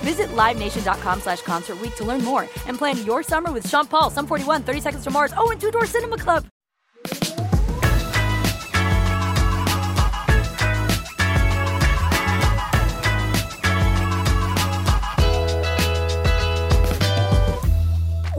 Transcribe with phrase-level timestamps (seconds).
[0.00, 4.26] Visit LiveNation.com slash Concert to learn more and plan your summer with Sean Paul, Sum
[4.26, 6.46] 41, 30 Seconds to Mars, oh, and Two Door Cinema Club.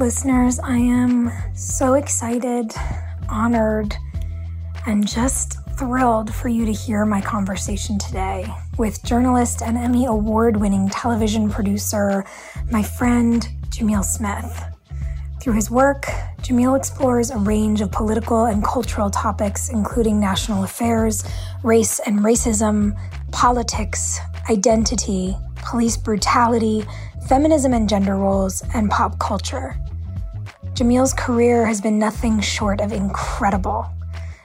[0.02, 2.73] Listeners, I am so excited,
[3.30, 3.96] honored,
[4.88, 8.52] and just thrilled for you to hear my conversation today
[8.82, 12.26] with journalist and Emmy Award winning television producer,
[12.72, 14.64] my friend Jamil Smith.
[15.40, 16.06] Through his work,
[16.42, 21.24] Jamil explores a range of political and cultural topics, including national affairs,
[21.62, 23.00] race and racism,
[23.32, 26.84] politics, identity, police brutality,
[27.30, 29.75] feminism and gender roles, and pop culture.
[30.74, 33.86] Jamil's career has been nothing short of incredible.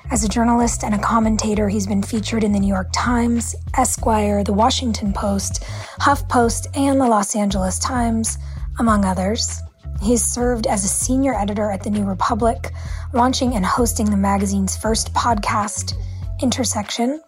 [0.08, 4.44] As a journalist and a commentator, he's been featured in the New York Times, Esquire,
[4.44, 5.64] the Washington Post,
[6.00, 8.38] HuffPost, and the Los Angeles Times,
[8.78, 9.60] among others.
[10.00, 12.72] He's served as a senior editor at The New Republic,
[13.12, 15.94] launching and hosting the magazine's first podcast,
[16.40, 17.20] Intersection,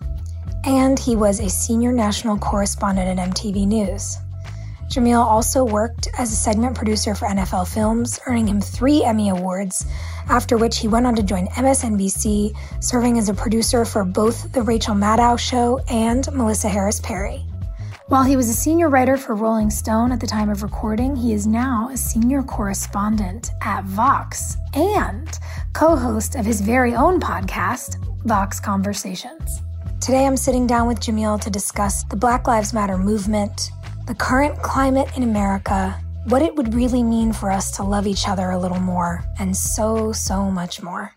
[0.64, 4.18] and he was a senior national correspondent at MTV News.
[4.88, 9.84] Jamil also worked as a segment producer for NFL Films, earning him three Emmy Awards,
[10.30, 14.62] after which he went on to join MSNBC, serving as a producer for both The
[14.62, 17.44] Rachel Maddow Show and Melissa Harris Perry.
[18.06, 21.34] While he was a senior writer for Rolling Stone at the time of recording, he
[21.34, 25.38] is now a senior correspondent at Vox and
[25.74, 29.60] co host of his very own podcast, Vox Conversations.
[30.00, 33.72] Today I'm sitting down with Jamil to discuss the Black Lives Matter movement,
[34.08, 35.94] the current climate in America,
[36.28, 39.54] what it would really mean for us to love each other a little more, and
[39.54, 41.12] so, so much more.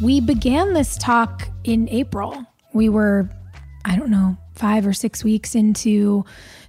[0.00, 2.46] We began this talk in April.
[2.72, 3.28] We were,
[3.84, 6.24] I don't know, five or six weeks into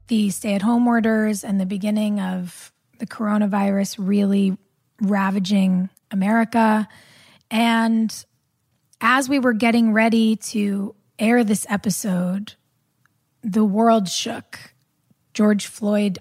[0.08, 4.56] the stay at home orders and the beginning of the coronavirus really
[5.02, 6.88] ravaging America.
[7.50, 8.26] And
[9.02, 12.54] as we were getting ready to air this episode,
[13.42, 14.60] the world shook.
[15.34, 16.20] George Floyd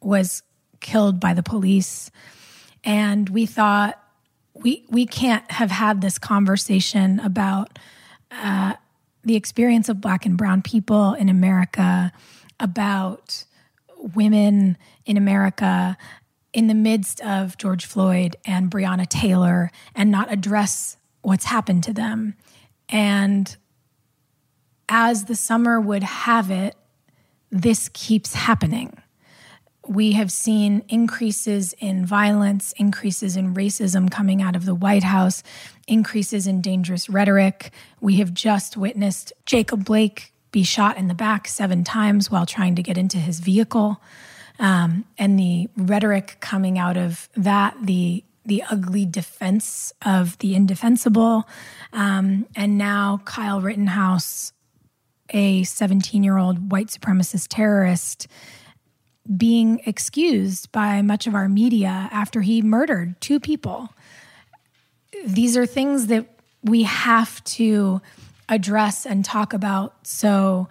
[0.00, 0.42] was
[0.80, 2.10] killed by the police.
[2.82, 4.02] And we thought,
[4.54, 7.78] we, we can't have had this conversation about
[8.30, 8.72] uh,
[9.22, 12.10] the experience of Black and Brown people in America,
[12.58, 13.44] about
[14.14, 14.76] women
[15.06, 15.96] in America,
[16.52, 21.92] in the midst of George Floyd and Breonna Taylor and not address what's happened to
[21.92, 22.34] them.
[22.88, 23.56] And
[24.88, 26.76] as the summer would have it,
[27.50, 28.96] this keeps happening.
[29.86, 35.42] We have seen increases in violence, increases in racism coming out of the White House,
[35.88, 37.72] increases in dangerous rhetoric.
[38.00, 42.74] We have just witnessed Jacob Blake be shot in the back seven times while trying
[42.76, 44.00] to get into his vehicle
[44.58, 51.48] um, and the rhetoric coming out of that, the the ugly defense of the indefensible,
[51.92, 54.52] um, and now Kyle Rittenhouse,
[55.30, 58.26] a 17 year old white supremacist terrorist,
[59.36, 63.90] being excused by much of our media after he murdered two people.
[65.24, 66.26] These are things that
[66.64, 68.00] we have to
[68.48, 70.06] address and talk about.
[70.06, 70.68] So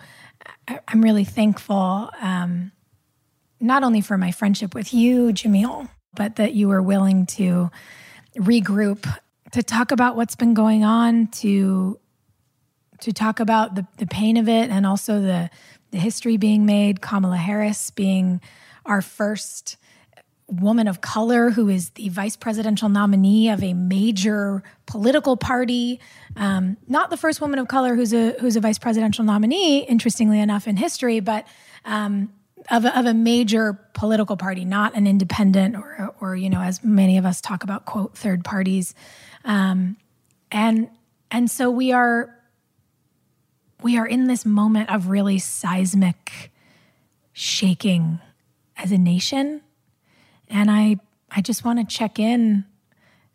[0.87, 2.71] I'm really thankful, um,
[3.61, 7.71] not only for my friendship with you, Jamil, but that you were willing to
[8.37, 9.07] regroup
[9.51, 11.99] to talk about what's been going on, to
[13.01, 15.49] to talk about the, the pain of it and also the
[15.91, 18.41] the history being made, Kamala Harris being
[18.85, 19.77] our first
[20.47, 25.99] woman of color who is the vice presidential nominee of a major political party.
[26.35, 30.39] Um, not the first woman of color who's a who's a vice presidential nominee, interestingly
[30.39, 31.45] enough, in history, but
[31.85, 32.33] um,
[32.69, 36.83] of a, of a major political party, not an independent or or you know, as
[36.83, 38.93] many of us talk about, quote third parties,
[39.45, 39.97] um,
[40.51, 40.89] and
[41.29, 42.35] and so we are
[43.81, 46.51] we are in this moment of really seismic
[47.33, 48.19] shaking
[48.77, 49.61] as a nation
[50.51, 50.97] and I
[51.31, 52.65] I just want to check in.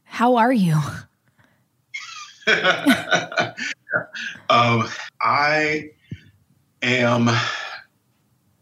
[0.04, 0.78] How are you?
[4.50, 4.88] um,
[5.20, 5.90] I
[6.82, 7.30] am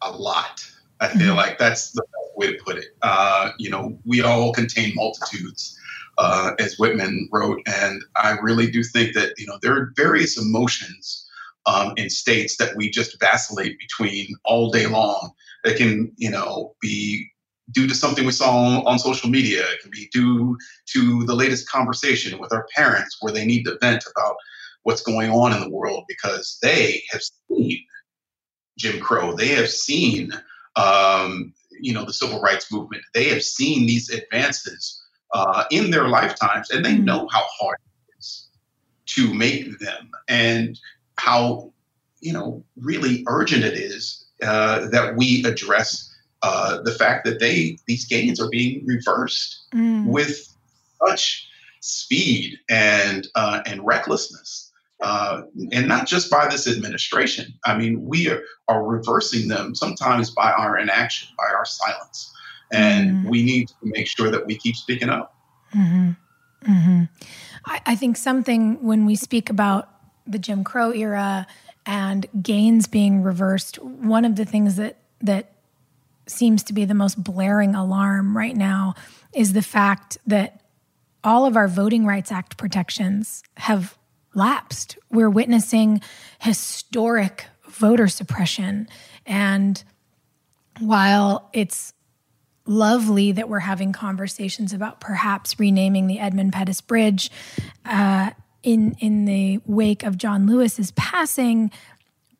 [0.05, 0.65] a lot.
[1.01, 1.37] I feel mm-hmm.
[1.37, 2.97] like that's the best way to put it.
[3.03, 5.79] Uh, you know, we all contain multitudes,
[6.19, 10.39] uh, as Whitman wrote, and I really do think that you know there are various
[10.39, 11.29] emotions
[11.67, 15.33] um, in states that we just vacillate between all day long.
[15.65, 17.31] It can, you know, be
[17.73, 19.63] due to something we saw on, on, social media.
[19.63, 20.59] It can be due
[20.93, 24.37] to the latest conversation with our parents where they need to vent about
[24.83, 27.81] what's going on in the world because they have seen
[28.79, 29.35] Jim Crow.
[29.35, 30.33] They have seen,
[30.77, 33.03] um, you know, the civil rights movement.
[33.15, 37.05] They have seen these advances uh, in their lifetimes, and they mm.
[37.05, 37.79] know how hard
[38.09, 38.49] it is
[39.07, 40.79] to make them, and
[41.19, 41.73] how
[42.21, 47.77] you know really urgent it is uh, that we address uh, the fact that they
[47.87, 50.07] these gains are being reversed mm.
[50.07, 50.55] with
[51.05, 51.49] such
[51.81, 54.64] speed and uh, and recklessness,
[55.05, 55.43] uh,
[55.73, 57.53] and not just by this administration.
[57.67, 62.33] I mean, we are, are reversing them sometimes by our inaction, by our silence,
[62.73, 63.29] and mm.
[63.29, 65.37] we need to make sure that we keep speaking up.
[65.77, 66.73] Mm-hmm.
[66.73, 67.05] Mm-hmm.
[67.67, 69.91] I, I think something when we speak about
[70.27, 71.47] the Jim Crow era
[71.85, 75.53] and gains being reversed, one of the things that that
[76.27, 78.95] seems to be the most blaring alarm right now
[79.35, 80.63] is the fact that
[81.23, 83.99] all of our Voting Rights Act protections have
[84.35, 84.99] lapsed.
[85.11, 86.01] We're witnessing
[86.41, 88.89] historic voter suppression.
[89.27, 89.83] And
[90.81, 91.93] while it's
[92.67, 97.31] lovely that we're having conversations about perhaps renaming the Edmund Pettus Bridge
[97.85, 98.31] uh,
[98.63, 101.71] in in the wake of John Lewis's passing,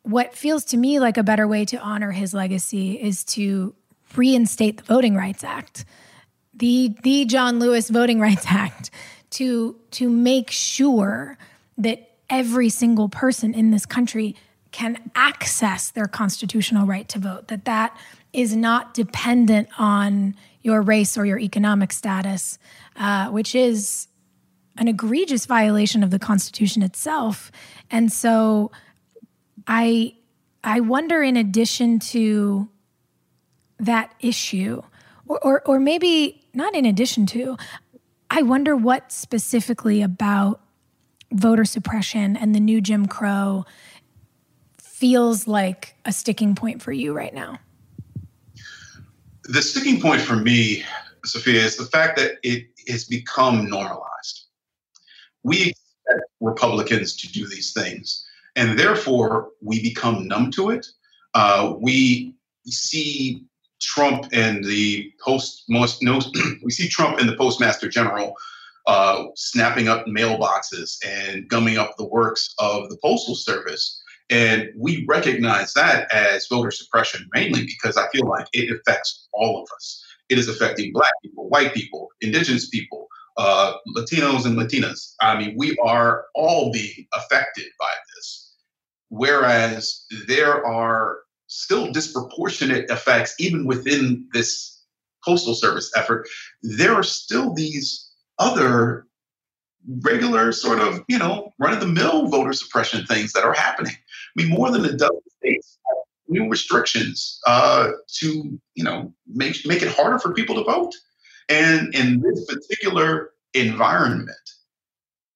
[0.01, 3.75] what feels to me like a better way to honor his legacy is to
[4.15, 5.85] reinstate the Voting Rights Act,
[6.53, 8.89] the the John Lewis Voting Rights Act,
[9.31, 11.37] to to make sure
[11.77, 14.35] that every single person in this country
[14.71, 17.47] can access their constitutional right to vote.
[17.47, 17.97] That that
[18.33, 22.57] is not dependent on your race or your economic status,
[22.97, 24.07] uh, which is
[24.77, 27.51] an egregious violation of the Constitution itself.
[27.89, 28.71] And so
[29.67, 30.15] I
[30.63, 32.67] I wonder in addition to
[33.79, 34.81] that issue
[35.27, 37.57] or, or or maybe not in addition to
[38.29, 40.61] I wonder what specifically about
[41.35, 43.65] voter suppression and the new Jim Crow
[44.79, 47.59] feels like a sticking point for you right now.
[49.43, 50.83] The sticking point for me,
[51.25, 54.45] Sophia, is the fact that it has become normalized.
[55.43, 58.25] We expect Republicans to do these things
[58.55, 60.87] and therefore we become numb to it.
[61.33, 63.43] Uh, we see
[63.81, 66.19] Trump and the post most no,
[66.63, 68.35] we see Trump and the postmaster general
[68.87, 74.01] uh, snapping up mailboxes and gumming up the works of the postal service.
[74.29, 79.61] And we recognize that as voter suppression mainly because I feel like it affects all
[79.61, 80.03] of us.
[80.29, 85.13] It is affecting black people, white people, indigenous people, uh, Latinos and Latinas.
[85.21, 88.53] I mean, we are all being affected by this.
[89.09, 94.83] Whereas there are still disproportionate effects, even within this
[95.23, 96.27] postal service effort,
[96.61, 98.04] there are still these
[98.39, 99.07] other
[100.01, 103.93] regular sort of, you know, run of the mill voter suppression things that are happening.
[103.93, 109.65] I mean, more than a dozen states have new restrictions uh, to, you know, make,
[109.65, 110.93] make it harder for people to vote.
[111.49, 114.37] And in this particular environment,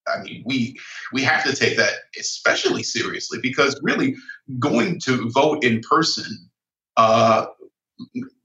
[0.07, 0.75] I mean, we
[1.13, 4.15] we have to take that especially seriously because really
[4.57, 6.25] going to vote in person
[6.97, 7.45] uh,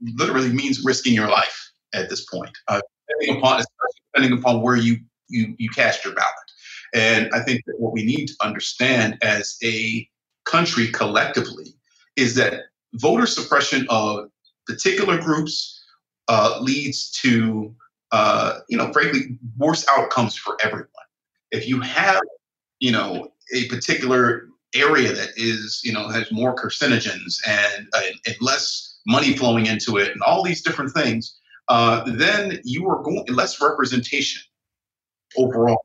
[0.03, 3.63] literally means risking your life at this point, uh, depending upon
[4.15, 6.35] depending upon where you you you cast your ballot.
[6.95, 10.09] And I think that what we need to understand as a
[10.45, 11.75] country collectively
[12.17, 14.29] is that voter suppression of
[14.67, 15.83] particular groups
[16.29, 17.75] uh, leads to,
[18.13, 20.89] uh, you know, frankly, worse outcomes for everyone.
[21.51, 22.23] If you have,
[22.79, 28.99] you know, a particular area that is, you know, has more carcinogens and, and less
[29.07, 33.61] money flowing into it and all these different things, uh, then you are going less
[33.61, 34.43] representation
[35.37, 35.85] overall.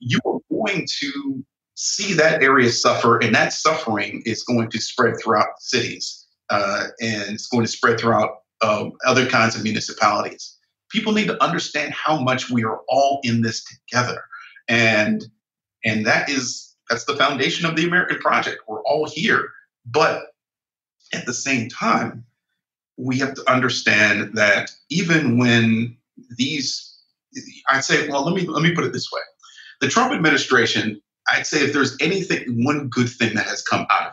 [0.00, 1.44] You are going to
[1.74, 7.34] see that area suffer, and that suffering is going to spread throughout cities, uh, and
[7.34, 10.56] it's going to spread throughout um, other kinds of municipalities.
[10.90, 14.22] People need to understand how much we are all in this together,
[14.68, 15.24] and
[15.84, 18.62] and that is that's the foundation of the American project.
[18.66, 19.50] We're all here,
[19.84, 20.22] but
[21.12, 22.24] at the same time,
[22.98, 25.96] we have to understand that even when
[26.36, 26.98] these,
[27.70, 29.20] I'd say, well, let me let me put it this way:
[29.80, 31.00] the Trump administration,
[31.32, 34.12] I'd say, if there's anything, one good thing that has come out of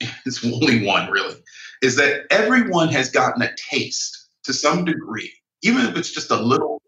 [0.00, 1.36] it, it's only one really,
[1.80, 5.32] is that everyone has gotten a taste to some degree,
[5.62, 6.82] even if it's just a little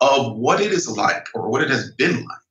[0.00, 2.41] of what it is like or what it has been like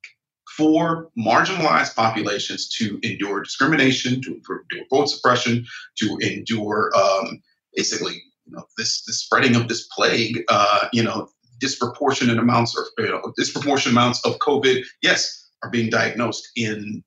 [0.57, 5.65] for marginalized populations to endure discrimination, to endure vote suppression,
[5.97, 7.41] to endure um,
[7.75, 11.29] basically you know, this, this spreading of this plague, uh, you know,
[11.59, 17.03] disproportionate amounts or you know, disproportionate amounts of COVID, yes, are being diagnosed in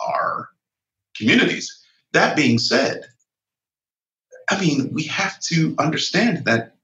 [0.00, 0.48] our
[1.16, 1.82] communities.
[2.12, 3.04] That being said,
[4.48, 6.76] I mean, we have to understand that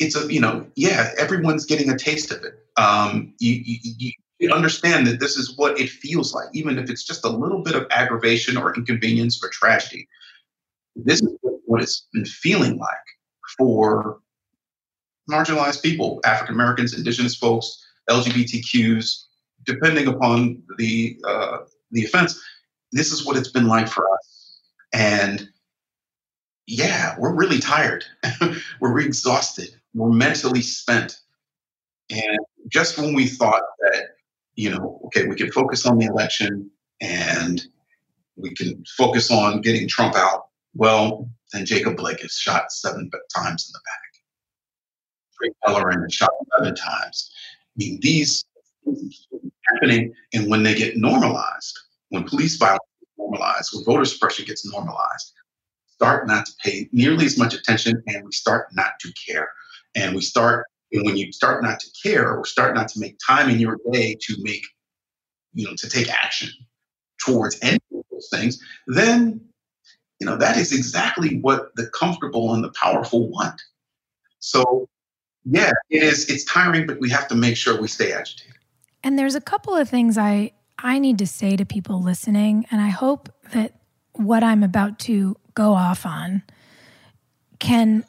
[0.00, 4.50] it's a, you know, yeah, everyone's getting a taste of it um, you, you, you
[4.50, 7.74] understand that this is what it feels like, even if it's just a little bit
[7.74, 10.08] of aggravation or inconvenience or tragedy.
[10.96, 11.32] This is
[11.66, 12.88] what it's been feeling like
[13.56, 14.18] for
[15.30, 19.24] marginalized people, African Americans, Indigenous folks, LGBTQs,
[19.64, 21.58] depending upon the uh,
[21.90, 22.40] the offense.
[22.92, 24.60] This is what it's been like for us,
[24.92, 25.48] and
[26.66, 28.04] yeah, we're really tired.
[28.80, 29.70] we're exhausted.
[29.94, 31.18] We're mentally spent,
[32.10, 34.08] and just when we thought that,
[34.54, 37.62] you know, okay, we can focus on the election and
[38.36, 43.68] we can focus on getting Trump out, well, then Jacob Blake is shot seven times
[43.68, 44.00] in the back.
[45.40, 47.30] Drake Pellerin is shot 11 times.
[47.52, 48.44] I mean, these
[48.84, 49.26] things
[49.72, 51.78] happening, and when they get normalized,
[52.08, 55.32] when police violence is normalized, when voter suppression gets normalized,
[55.94, 59.48] start not to pay nearly as much attention and we start not to care.
[59.96, 63.18] And we start and when you start not to care or start not to make
[63.24, 64.62] time in your day to make,
[65.52, 66.48] you know, to take action
[67.24, 69.40] towards any of those things, then,
[70.20, 73.60] you know, that is exactly what the comfortable and the powerful want.
[74.38, 74.88] So,
[75.44, 76.30] yeah, it is.
[76.30, 78.54] It's tiring, but we have to make sure we stay agitated.
[79.02, 82.80] And there's a couple of things I I need to say to people listening, and
[82.80, 83.74] I hope that
[84.12, 86.42] what I'm about to go off on
[87.58, 88.04] can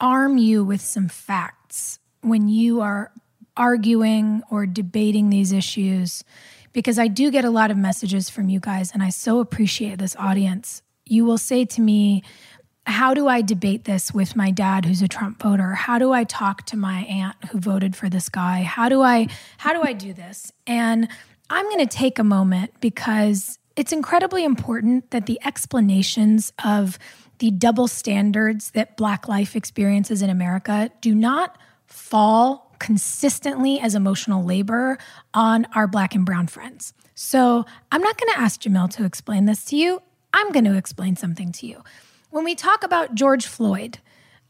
[0.00, 3.12] arm you with some facts when you are
[3.56, 6.24] arguing or debating these issues
[6.72, 9.98] because I do get a lot of messages from you guys and I so appreciate
[9.98, 10.82] this audience.
[11.06, 12.22] You will say to me,
[12.84, 15.72] how do I debate this with my dad who's a Trump voter?
[15.72, 18.62] How do I talk to my aunt who voted for this guy?
[18.62, 20.52] How do I how do I do this?
[20.66, 21.08] And
[21.48, 26.98] I'm going to take a moment because it's incredibly important that the explanations of
[27.38, 31.56] the double standards that black life experiences in America do not
[31.86, 34.98] fall consistently as emotional labor
[35.32, 36.92] on our black and brown friends.
[37.14, 40.02] So I'm not going to ask Jamil to explain this to you.
[40.34, 41.82] I'm going to explain something to you.
[42.30, 43.98] When we talk about George Floyd,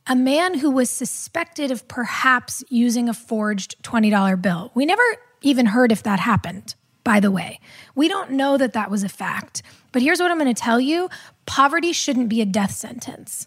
[0.09, 5.03] a man who was suspected of perhaps using a forged $20 bill, we never
[5.43, 6.75] even heard if that happened,
[7.05, 7.61] by the way.
[7.95, 9.63] We don't know that that was a fact.
[9.93, 11.09] But here's what I'm going to tell you
[11.47, 13.47] poverty shouldn't be a death sentence.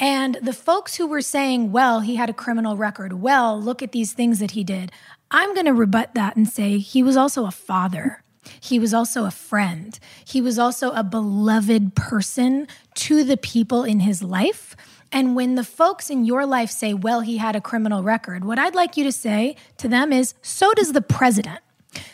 [0.00, 3.92] And the folks who were saying, well, he had a criminal record, well, look at
[3.92, 4.90] these things that he did,
[5.30, 8.22] I'm going to rebut that and say he was also a father.
[8.60, 9.98] He was also a friend.
[10.24, 14.76] He was also a beloved person to the people in his life.
[15.10, 18.58] And when the folks in your life say, well, he had a criminal record, what
[18.58, 21.60] I'd like you to say to them is, so does the president.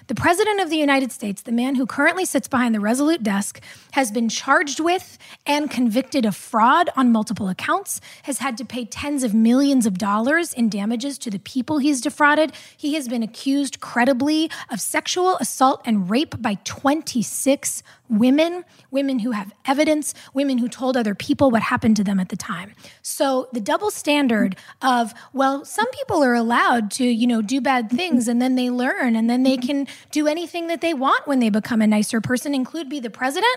[0.09, 3.63] The President of the United States, the man who currently sits behind the Resolute desk,
[3.93, 8.85] has been charged with and convicted of fraud on multiple accounts, has had to pay
[8.85, 12.53] tens of millions of dollars in damages to the people he's defrauded.
[12.77, 19.31] He has been accused credibly of sexual assault and rape by 26 women, women who
[19.31, 22.75] have evidence, women who told other people what happened to them at the time.
[23.03, 27.91] So the double standard of, well, some people are allowed to, you know, do bad
[27.91, 31.39] things and then they learn and then they can do anything that they want when
[31.39, 33.57] they become a nicer person, include be the president.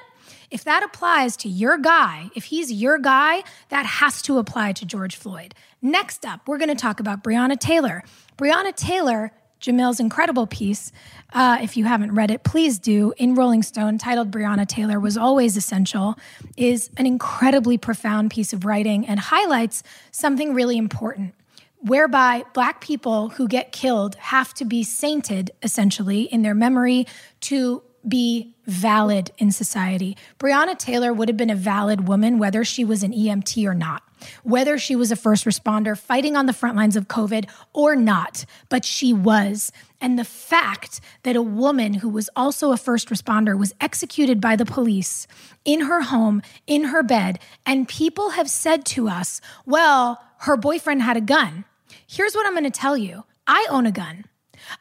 [0.54, 4.86] If that applies to your guy, if he's your guy, that has to apply to
[4.86, 5.56] George Floyd.
[5.82, 8.04] Next up, we're going to talk about Breonna Taylor.
[8.38, 10.92] Breonna Taylor Jamil's incredible piece.
[11.34, 13.16] Uh, if you haven't read it, please do.
[13.18, 16.20] In Rolling Stone, titled Breonna Taylor Was Always Essential,
[16.56, 19.82] is an incredibly profound piece of writing and highlights
[20.12, 21.34] something really important.
[21.80, 27.08] Whereby Black people who get killed have to be sainted, essentially, in their memory
[27.42, 30.18] to be valid in society.
[30.40, 34.04] Breonna Taylor would have been a valid woman whether she was an EMT or not
[34.44, 38.46] whether she was a first responder fighting on the front lines of COVID or not,
[38.70, 39.72] but she was.
[40.02, 44.56] And the fact that a woman who was also a first responder was executed by
[44.56, 45.28] the police
[45.66, 51.02] in her home, in her bed, and people have said to us, well, her boyfriend
[51.02, 51.66] had a gun.
[52.08, 54.26] Here's what I'm going to tell you I own a gun.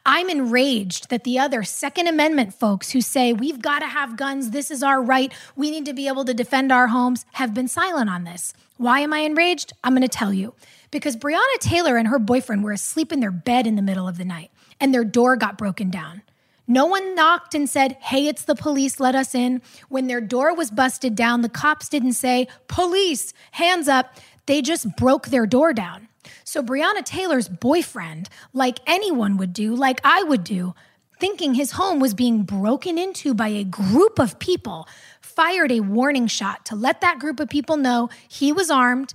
[0.05, 4.51] I'm enraged that the other Second Amendment folks who say we've got to have guns,
[4.51, 7.67] this is our right, we need to be able to defend our homes, have been
[7.67, 8.53] silent on this.
[8.77, 9.73] Why am I enraged?
[9.83, 10.53] I'm going to tell you.
[10.91, 14.17] Because Breonna Taylor and her boyfriend were asleep in their bed in the middle of
[14.17, 16.21] the night and their door got broken down.
[16.67, 19.61] No one knocked and said, Hey, it's the police, let us in.
[19.89, 24.15] When their door was busted down, the cops didn't say, Police, hands up.
[24.45, 26.07] They just broke their door down.
[26.43, 30.73] So Breonna Taylor's boyfriend, like anyone would do, like I would do,
[31.19, 34.87] thinking his home was being broken into by a group of people,
[35.21, 39.13] fired a warning shot to let that group of people know he was armed,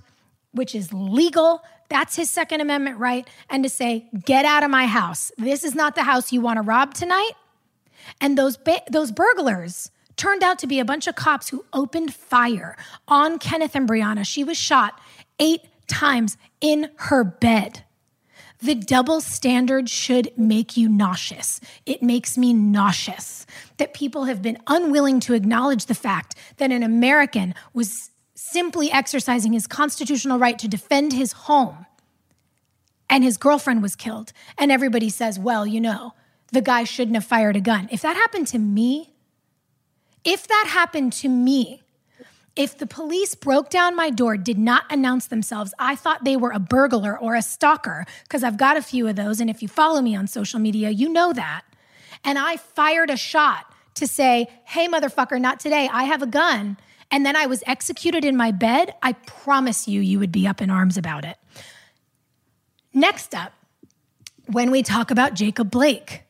[0.51, 1.61] which is legal.
[1.89, 3.27] That's his Second Amendment right.
[3.49, 5.31] And to say, get out of my house.
[5.37, 7.33] This is not the house you want to rob tonight.
[8.21, 12.13] And those, ba- those burglars turned out to be a bunch of cops who opened
[12.13, 12.75] fire
[13.07, 14.25] on Kenneth and Breonna.
[14.25, 14.99] She was shot
[15.39, 17.83] eight times in her bed.
[18.61, 21.61] The double standard should make you nauseous.
[21.85, 23.45] It makes me nauseous
[23.77, 29.53] that people have been unwilling to acknowledge the fact that an American was simply exercising
[29.53, 31.85] his constitutional right to defend his home
[33.09, 34.31] and his girlfriend was killed.
[34.57, 36.13] And everybody says, well, you know,
[36.51, 37.89] the guy shouldn't have fired a gun.
[37.91, 39.13] If that happened to me,
[40.23, 41.81] if that happened to me,
[42.59, 46.51] if the police broke down my door, did not announce themselves, I thought they were
[46.51, 49.39] a burglar or a stalker, because I've got a few of those.
[49.39, 51.61] And if you follow me on social media, you know that.
[52.25, 55.89] And I fired a shot to say, hey, motherfucker, not today.
[55.89, 56.75] I have a gun.
[57.09, 58.93] And then I was executed in my bed.
[59.01, 61.37] I promise you, you would be up in arms about it.
[62.93, 63.53] Next up,
[64.47, 66.23] when we talk about Jacob Blake,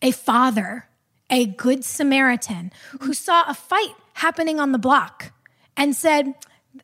[0.00, 0.88] a father,
[1.28, 5.32] a good Samaritan who saw a fight happening on the block
[5.78, 6.34] and said,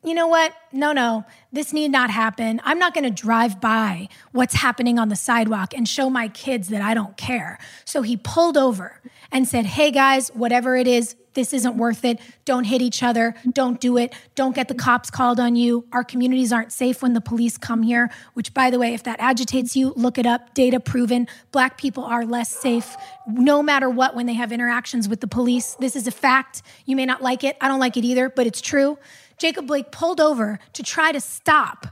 [0.02, 0.54] you know what?
[0.72, 2.60] No, no, this need not happen.
[2.64, 6.68] I'm not going to drive by what's happening on the sidewalk and show my kids
[6.68, 7.58] that I don't care.
[7.84, 12.20] So he pulled over and said, Hey guys, whatever it is, this isn't worth it.
[12.44, 13.34] Don't hit each other.
[13.52, 14.14] Don't do it.
[14.34, 15.84] Don't get the cops called on you.
[15.92, 19.18] Our communities aren't safe when the police come here, which, by the way, if that
[19.20, 20.54] agitates you, look it up.
[20.54, 21.26] Data proven.
[21.50, 25.74] Black people are less safe no matter what when they have interactions with the police.
[25.80, 26.62] This is a fact.
[26.86, 27.56] You may not like it.
[27.60, 28.98] I don't like it either, but it's true.
[29.38, 31.86] Jacob Blake pulled over to try to stop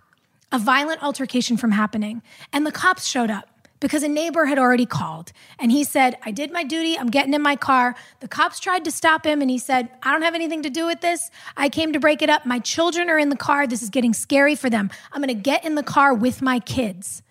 [0.50, 3.48] a violent altercation from happening, and the cops showed up
[3.82, 6.96] because a neighbor had already called and he said, I did my duty.
[6.96, 7.96] I'm getting in my car.
[8.20, 10.86] The cops tried to stop him and he said, I don't have anything to do
[10.86, 11.30] with this.
[11.56, 12.46] I came to break it up.
[12.46, 13.66] My children are in the car.
[13.66, 14.88] This is getting scary for them.
[15.12, 17.22] I'm going to get in the car with my kids.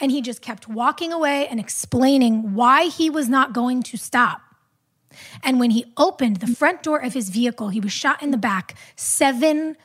[0.00, 4.40] And he just kept walking away and explaining why he was not going to stop.
[5.42, 8.36] And when he opened the front door of his vehicle, he was shot in the
[8.36, 9.76] back seven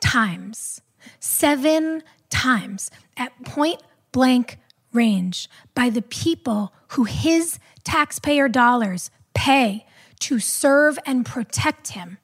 [0.00, 0.80] times.
[1.20, 4.58] Seven times at point blank
[4.92, 9.86] range by the people who his taxpayer dollars pay
[10.20, 12.18] to serve and protect him.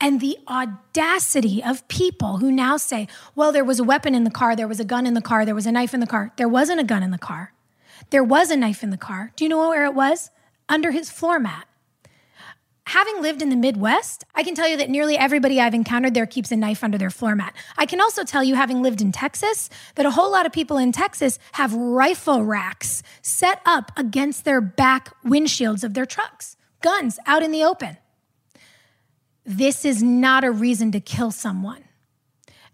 [0.00, 4.30] And the audacity of people who now say, well, there was a weapon in the
[4.30, 6.32] car, there was a gun in the car, there was a knife in the car.
[6.36, 7.52] There wasn't a gun in the car.
[8.10, 9.32] There was a knife in the car.
[9.36, 10.30] Do you know where it was?
[10.68, 11.68] Under his floor mat
[12.86, 16.26] having lived in the Midwest, I can tell you that nearly everybody I've encountered there
[16.26, 17.54] keeps a knife under their floor mat.
[17.76, 20.78] I can also tell you, having lived in Texas, that a whole lot of people
[20.78, 27.18] in Texas have rifle racks set up against their back windshields of their trucks, guns
[27.26, 27.96] out in the open.
[29.44, 31.84] This is not a reason to kill someone.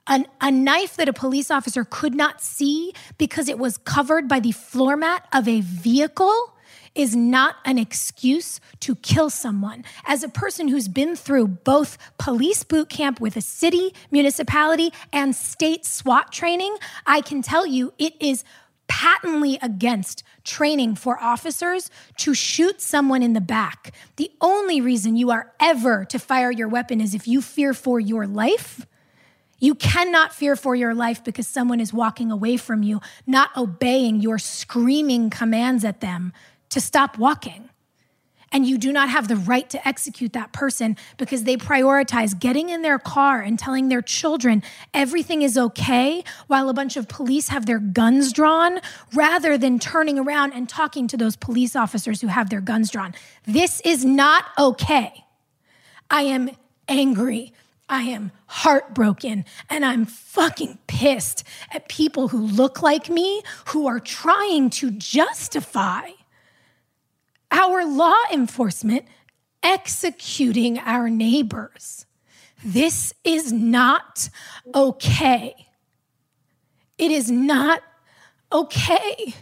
[0.07, 4.41] An, a knife that a police officer could not see because it was covered by
[4.41, 6.55] the floor mat of a vehicle
[6.99, 9.85] is not an excuse to kill someone.
[10.05, 15.35] As a person who's been through both police boot camp with a city, municipality, and
[15.35, 18.45] state SWAT training, I can tell you it is
[18.89, 23.95] patently against training for officers to shoot someone in the back.
[24.17, 28.01] The only reason you are ever to fire your weapon is if you fear for
[28.01, 28.87] your life.
[29.61, 34.21] You cannot fear for your life because someone is walking away from you, not obeying
[34.21, 36.33] your screaming commands at them
[36.71, 37.69] to stop walking
[38.53, 42.69] and you do not have the right to execute that person because they prioritize getting
[42.69, 44.63] in their car and telling their children
[44.95, 48.81] everything is okay while a bunch of police have their guns drawn
[49.15, 53.15] rather than turning around and talking to those police officers who have their guns drawn.
[53.45, 55.25] This is not okay.
[56.11, 56.51] I am
[56.89, 57.53] angry.
[57.91, 64.01] I am heartbroken and I'm fucking pissed at people who look like me who are
[64.01, 66.11] trying to justify
[67.51, 69.07] our law enforcement
[69.63, 72.07] executing our neighbors.
[72.65, 74.29] This is not
[74.75, 75.55] okay.
[76.97, 77.83] It is not
[78.53, 79.35] okay.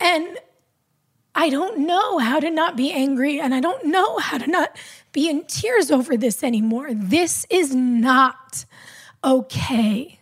[0.00, 0.38] And
[1.34, 4.76] I don't know how to not be angry, and I don't know how to not
[5.12, 6.88] be in tears over this anymore.
[6.92, 8.64] This is not
[9.22, 10.19] okay.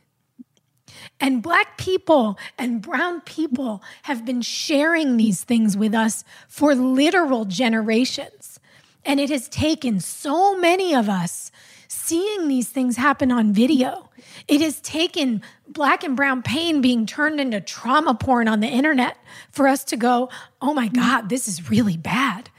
[1.21, 7.45] And Black people and Brown people have been sharing these things with us for literal
[7.45, 8.61] generations.
[9.05, 11.51] And it has taken so many of us
[11.89, 14.11] seeing these things happen on video.
[14.47, 19.17] It has taken Black and Brown pain being turned into trauma porn on the internet
[19.51, 22.51] for us to go, oh my God, this is really bad.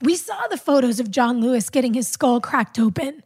[0.00, 3.22] We saw the photos of John Lewis getting his skull cracked open,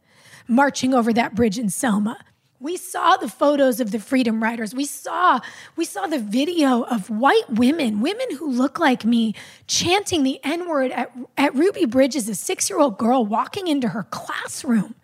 [0.47, 2.17] marching over that bridge in Selma.
[2.61, 4.75] We saw the photos of the freedom riders.
[4.75, 5.39] We saw
[5.77, 9.33] we saw the video of white women, women who look like me,
[9.65, 14.95] chanting the N-word at, at Ruby Bridges, a six-year-old girl walking into her classroom,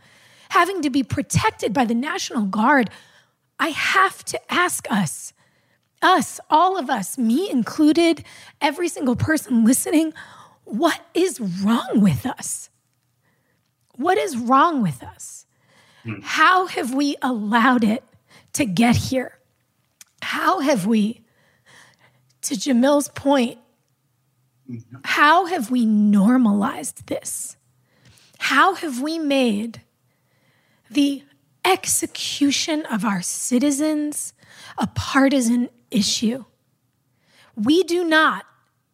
[0.49, 2.89] having to be protected by the National Guard.
[3.57, 5.31] I have to ask us,
[6.01, 8.25] us, all of us, me included,
[8.59, 10.13] every single person listening,
[10.65, 12.69] what is wrong with us?
[13.95, 15.44] What is wrong with us?
[16.05, 16.19] Hmm.
[16.21, 18.03] How have we allowed it
[18.53, 19.39] to get here?
[20.21, 21.21] How have we,
[22.43, 23.57] to Jamil's point,
[24.69, 24.97] mm-hmm.
[25.03, 27.57] how have we normalized this?
[28.37, 29.81] How have we made
[30.89, 31.23] the
[31.63, 34.33] execution of our citizens
[34.77, 36.45] a partisan issue?
[37.55, 38.45] We do not,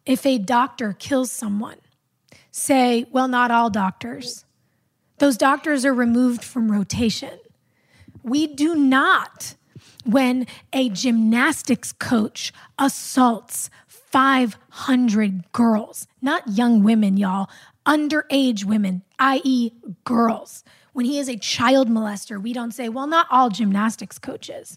[0.06, 1.78] if a doctor kills someone,
[2.50, 4.44] say, well, not all doctors.
[5.22, 7.38] Those doctors are removed from rotation.
[8.24, 9.54] We do not
[10.04, 17.48] when a gymnastics coach assaults 500 girls, not young women, y'all,
[17.86, 19.70] underage women, i.e.,
[20.02, 20.64] girls.
[20.92, 24.76] When he is a child molester, we don't say, well, not all gymnastics coaches.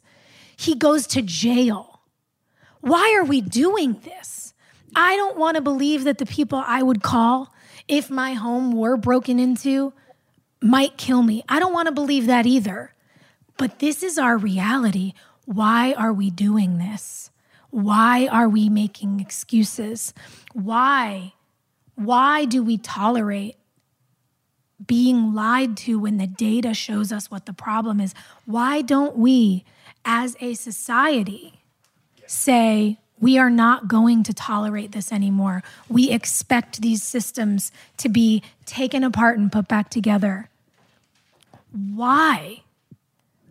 [0.56, 2.02] He goes to jail.
[2.82, 4.54] Why are we doing this?
[4.96, 7.52] I don't want to believe that the people I would call
[7.88, 9.92] if my home were broken into
[10.66, 11.44] might kill me.
[11.48, 12.92] I don't want to believe that either.
[13.58, 15.14] But this is our reality.
[15.46, 17.30] Why are we doing this?
[17.70, 20.14] Why are we making excuses?
[20.54, 21.34] Why?
[21.94, 23.58] Why do we tolerate
[24.86, 28.16] being lied to when the data shows us what the problem is?
[28.46, 29.66] Why don't we,
[30.04, 31.62] as a society,
[32.26, 35.64] say, we are not going to tolerate this anymore.
[35.88, 40.50] We expect these systems to be taken apart and put back together
[41.76, 42.64] why?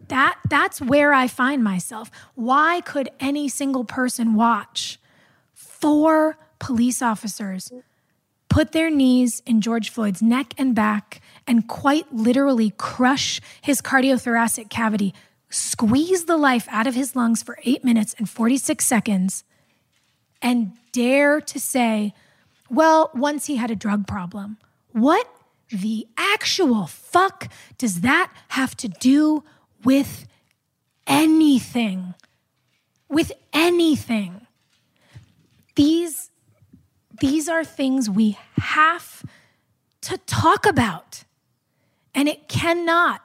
[0.09, 2.11] That that's where I find myself.
[2.35, 4.99] Why could any single person watch
[5.53, 7.73] four police officers
[8.49, 14.71] put their knees in George Floyd's neck and back and quite literally crush his cardiothoracic
[14.71, 15.13] cavity,
[15.51, 19.45] squeeze the life out of his lungs for 8 minutes and 46 seconds
[20.41, 22.15] and dare to say,
[22.71, 24.59] well, once he had a drug problem.
[24.93, 25.29] What
[25.71, 29.45] the actual fuck does that have to do
[29.83, 30.27] with
[31.07, 32.15] anything?
[33.09, 34.47] With anything.
[35.75, 36.31] These,
[37.21, 39.25] these are things we have
[40.03, 41.25] to talk about.
[42.15, 43.23] And it cannot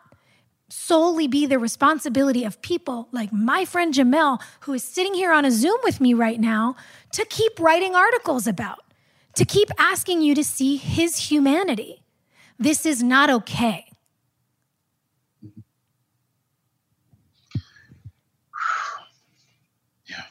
[0.69, 5.45] solely be the responsibility of people like my friend Jamil, who is sitting here on
[5.45, 6.75] a Zoom with me right now,
[7.11, 8.83] to keep writing articles about,
[9.35, 12.03] to keep asking you to see his humanity.
[12.59, 13.85] This is not okay.
[20.05, 20.23] Yeah.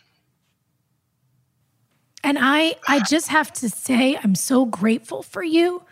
[2.22, 5.84] And I I just have to say I'm so grateful for you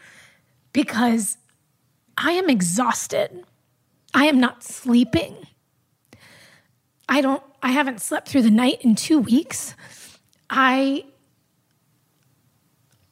[0.75, 1.39] because
[2.19, 3.45] I am exhausted.
[4.13, 5.37] I am not sleeping.
[7.09, 9.75] I don't I haven't slept through the night in 2 weeks.
[10.51, 11.07] I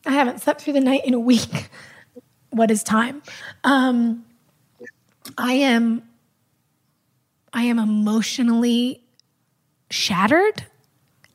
[0.04, 1.70] I haven't slept through the night in a week.
[2.54, 3.22] what is time?
[3.64, 4.24] Um
[5.38, 6.02] I am
[7.52, 9.02] I am emotionally
[9.90, 10.66] shattered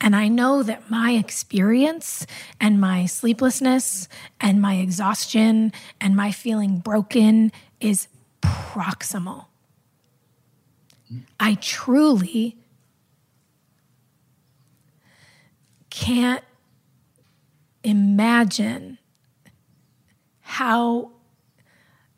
[0.01, 2.25] and I know that my experience
[2.59, 4.07] and my sleeplessness
[4.39, 7.51] and my exhaustion and my feeling broken
[7.81, 8.07] is
[8.41, 9.45] proximal.
[11.39, 12.57] I truly
[15.89, 16.43] can't
[17.83, 18.98] imagine
[20.49, 21.11] how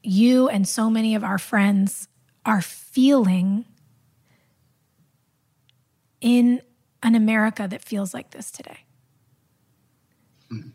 [0.02, 2.08] you and so many of our friends
[2.46, 3.66] are feeling
[6.22, 6.62] in
[7.04, 8.86] an America that feels like this today?
[10.50, 10.72] Mm.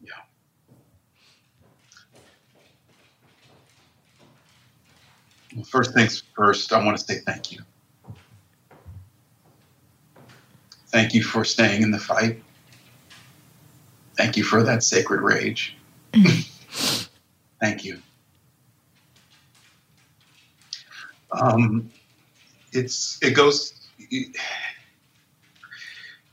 [0.00, 0.10] Yeah.
[5.54, 7.60] Well, first things first, I want to say thank you.
[10.88, 12.42] Thank you for staying in the fight.
[14.18, 15.76] Thank you for that sacred rage.
[17.60, 18.02] thank you.
[21.30, 21.88] Um,
[22.72, 24.36] it's it goes it,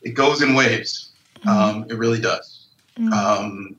[0.02, 1.12] it goes in waves.
[1.38, 1.50] Mm-hmm.
[1.50, 2.70] Um, it really does.
[2.98, 3.14] Mm-hmm.
[3.14, 3.76] Um,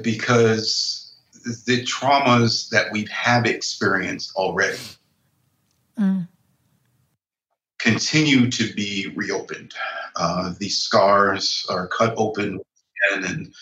[0.00, 1.12] because
[1.66, 4.78] the traumas that we have experienced already
[5.98, 6.26] mm.
[7.82, 9.72] Continue to be reopened.
[10.16, 12.60] Uh, these scars are cut open
[13.12, 13.54] again, and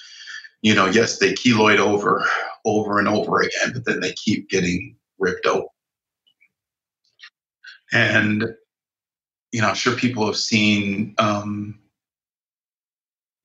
[0.62, 2.24] you know, yes, they keloid over,
[2.64, 5.68] over and over again, but then they keep getting ripped open.
[7.92, 8.44] And,
[9.52, 11.78] you know, I'm sure people have seen, um,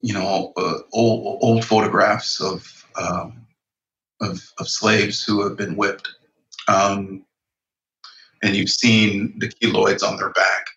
[0.01, 3.45] you know, uh, old, old photographs of, um,
[4.21, 6.09] of, of, slaves who have been whipped.
[6.67, 7.25] Um,
[8.43, 10.67] and you've seen the keloids on their back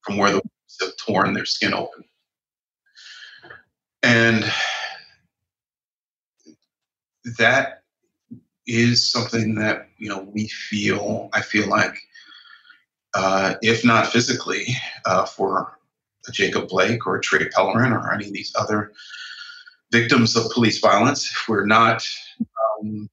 [0.00, 2.04] from where the whips have torn their skin open.
[4.02, 4.50] And
[7.38, 7.82] that
[8.66, 11.96] is something that you know we feel i feel like
[13.16, 14.66] uh, if not physically,
[15.06, 15.78] uh, for
[16.32, 18.92] Jacob Blake or Trey Pellerin or any of these other
[19.90, 21.30] victims of police violence.
[21.30, 22.06] If we're not,
[22.82, 23.08] um,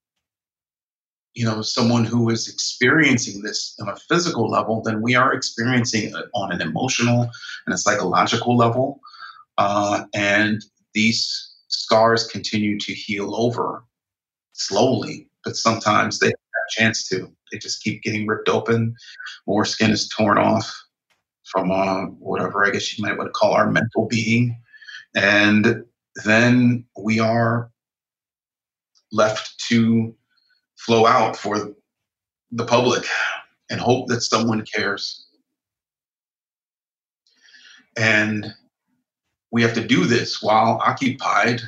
[1.33, 6.09] you know, someone who is experiencing this on a physical level, then we are experiencing
[6.09, 7.29] it on an emotional
[7.65, 8.99] and a psychological level.
[9.57, 13.83] Uh, and these scars continue to heal over
[14.53, 17.31] slowly, but sometimes they have a chance to.
[17.51, 18.95] They just keep getting ripped open.
[19.47, 20.71] More skin is torn off
[21.45, 24.57] from uh, whatever I guess you might want to call our mental being.
[25.15, 25.83] And
[26.25, 27.71] then we are
[29.11, 30.15] left to
[30.85, 31.73] flow out for
[32.51, 33.05] the public
[33.69, 35.25] and hope that someone cares.
[37.97, 38.53] And
[39.51, 41.61] we have to do this while occupied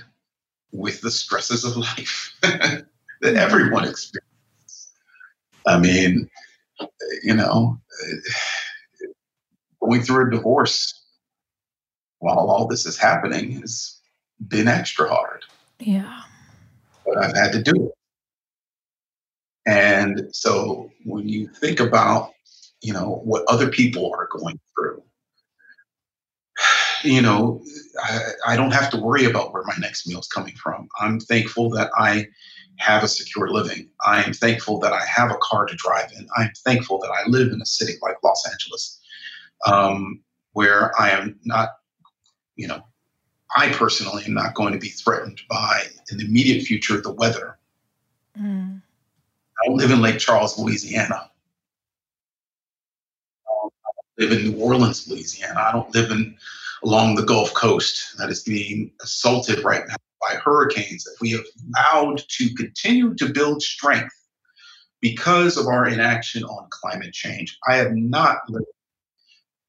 [0.72, 2.86] with the stresses of life that
[3.24, 4.92] everyone experiences.
[5.66, 6.30] I mean,
[7.24, 7.80] you know,
[9.82, 11.06] going through a divorce
[12.20, 14.00] while all this is happening has
[14.48, 15.46] been extra hard.
[15.80, 16.22] Yeah.
[17.06, 17.95] But I've had to do it.
[19.66, 22.32] And so when you think about,
[22.82, 25.02] you know, what other people are going through,
[27.04, 27.62] you know,
[28.04, 30.88] I, I don't have to worry about where my next meal is coming from.
[31.00, 32.28] I'm thankful that I
[32.78, 33.90] have a secure living.
[34.06, 36.28] I am thankful that I have a car to drive in.
[36.36, 39.00] I'm thankful that I live in a city like Los Angeles,
[39.66, 40.22] um,
[40.54, 41.70] where I am not,
[42.56, 42.82] you know,
[43.56, 47.58] I personally am not going to be threatened by, in the immediate future, the weather.
[48.40, 48.75] Mm.
[49.66, 51.30] I live in Lake Charles, Louisiana.
[53.50, 55.60] Um, I live in New Orleans, Louisiana.
[55.60, 56.38] I don't live in
[56.84, 59.96] along the Gulf Coast that is being assaulted right now
[60.28, 64.14] by hurricanes, if we have allowed to continue to build strength
[65.02, 68.66] because of our inaction on climate change, I have not lived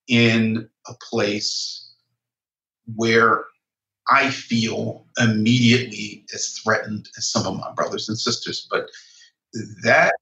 [0.08, 1.92] in a place
[2.94, 3.44] where
[4.08, 8.68] I feel immediately as threatened as some of my brothers and sisters.
[8.70, 8.88] But
[9.82, 10.14] that,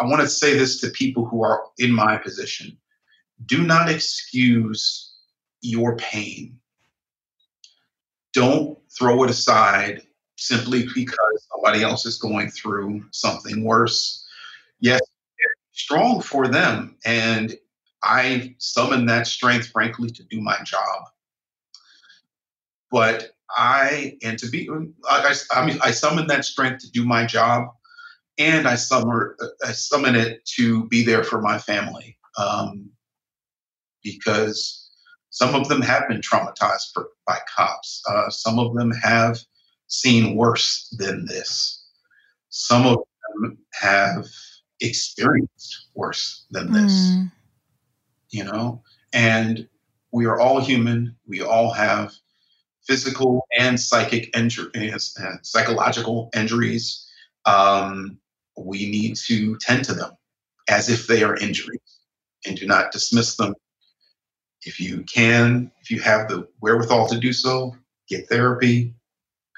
[0.00, 2.76] I want to say this to people who are in my position
[3.46, 5.14] do not excuse
[5.62, 6.60] your pain
[8.32, 10.02] don't throw it aside
[10.36, 14.26] simply because somebody else is going through something worse.
[14.80, 15.00] Yes,
[15.72, 16.96] strong for them.
[17.04, 17.56] And
[18.02, 21.04] I summon that strength, frankly, to do my job.
[22.90, 24.68] But I, and to be,
[25.08, 27.68] I, I mean, I summon that strength to do my job,
[28.40, 32.90] and I summon, I summon it to be there for my family, um,
[34.02, 34.90] because
[35.28, 38.02] some of them have been traumatized for, by cops.
[38.08, 39.38] Uh, some of them have
[39.88, 41.84] seen worse than this.
[42.48, 42.98] Some of
[43.34, 44.26] them have
[44.80, 46.92] experienced worse than this.
[46.92, 47.32] Mm.
[48.30, 49.68] You know, and
[50.12, 51.16] we are all human.
[51.26, 52.12] We all have
[52.86, 57.06] physical and psychic injuries, uh, psychological injuries.
[57.44, 58.19] Um,
[58.64, 60.12] we need to tend to them
[60.68, 61.80] as if they are injuries
[62.46, 63.54] and do not dismiss them.
[64.62, 67.74] If you can, if you have the wherewithal to do so,
[68.08, 68.94] get therapy.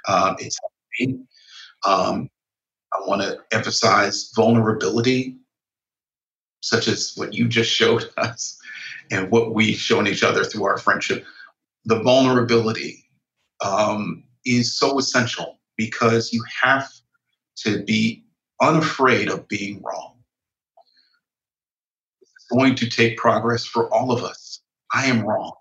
[0.07, 0.59] Um, it's
[1.85, 2.29] um,
[2.93, 5.39] I want to emphasize vulnerability,
[6.61, 8.59] such as what you just showed us
[9.11, 11.25] and what we've shown each other through our friendship.
[11.85, 13.05] The vulnerability
[13.65, 16.89] um, is so essential because you have
[17.57, 18.22] to be
[18.63, 20.15] unafraid of being wrong.
[22.23, 24.61] It's going to take progress for all of us.
[24.93, 25.53] I am wrong.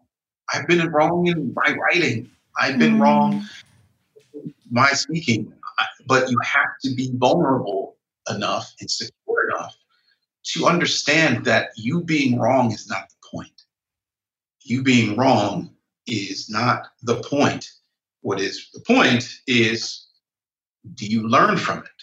[0.54, 2.30] I've been wrong in my writing.
[2.60, 3.02] I've been mm.
[3.02, 3.46] wrong
[4.72, 5.54] my speaking.
[6.08, 7.98] But you have to be vulnerable
[8.30, 9.76] enough and secure enough
[10.44, 13.64] to understand that you being wrong is not the point.
[14.62, 15.72] You being wrong
[16.08, 17.70] is not the point.
[18.22, 20.08] What is the point is
[20.96, 22.01] do you learn from it?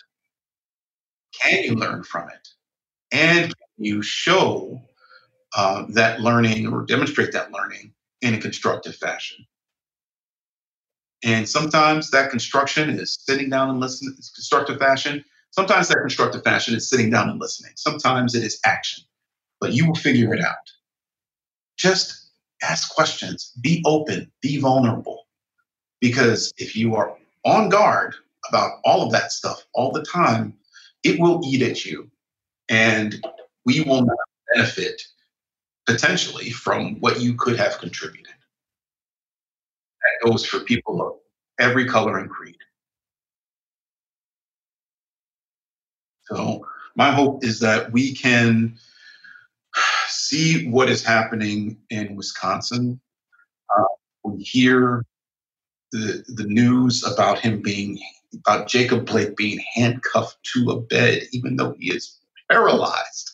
[1.41, 2.49] Can you learn from it?
[3.13, 4.81] And you show
[5.57, 9.47] uh, that learning or demonstrate that learning in a constructive fashion?
[11.25, 15.25] And sometimes that construction is sitting down and listening, constructive fashion.
[15.51, 17.73] Sometimes that constructive fashion is sitting down and listening.
[17.77, 19.05] Sometimes it is action,
[19.61, 20.57] but you will figure it out.
[21.77, 22.31] Just
[22.63, 25.27] ask questions, be open, be vulnerable.
[26.01, 28.15] Because if you are on guard
[28.49, 30.58] about all of that stuff all the time,
[31.09, 32.11] it will eat at you.
[32.69, 33.25] And
[33.65, 34.17] we will not
[34.55, 35.03] benefit
[35.87, 38.35] potentially from what you could have contributed.
[40.03, 41.15] That goes for people of
[41.59, 42.57] every color and creed.
[46.25, 48.77] So, my hope is that we can
[50.09, 53.01] see what is happening in Wisconsin.
[53.75, 53.85] Uh,
[54.25, 55.05] we hear
[55.93, 57.99] the, the news about him being,
[58.35, 62.19] about Jacob Blake being handcuffed to a bed, even though he is
[62.51, 63.33] paralyzed.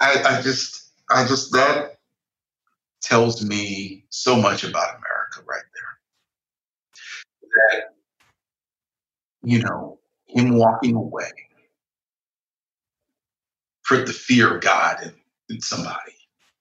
[0.00, 1.98] I, I just, I just, that
[3.00, 7.50] tells me so much about America right there.
[7.70, 7.94] That,
[9.42, 11.30] you know, him walking away
[13.88, 15.14] put the fear of God in,
[15.48, 16.12] in somebody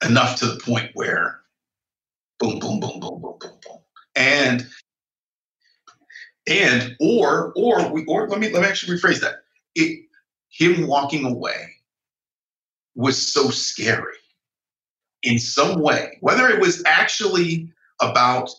[0.05, 1.41] enough to the point where
[2.39, 3.79] boom, boom, boom, boom, boom, boom, boom.
[4.15, 4.67] And
[6.47, 9.43] and or or we or let me let me actually rephrase that.
[9.75, 10.05] It
[10.49, 11.75] him walking away
[12.95, 14.15] was so scary
[15.23, 17.71] in some way, whether it was actually
[18.01, 18.49] about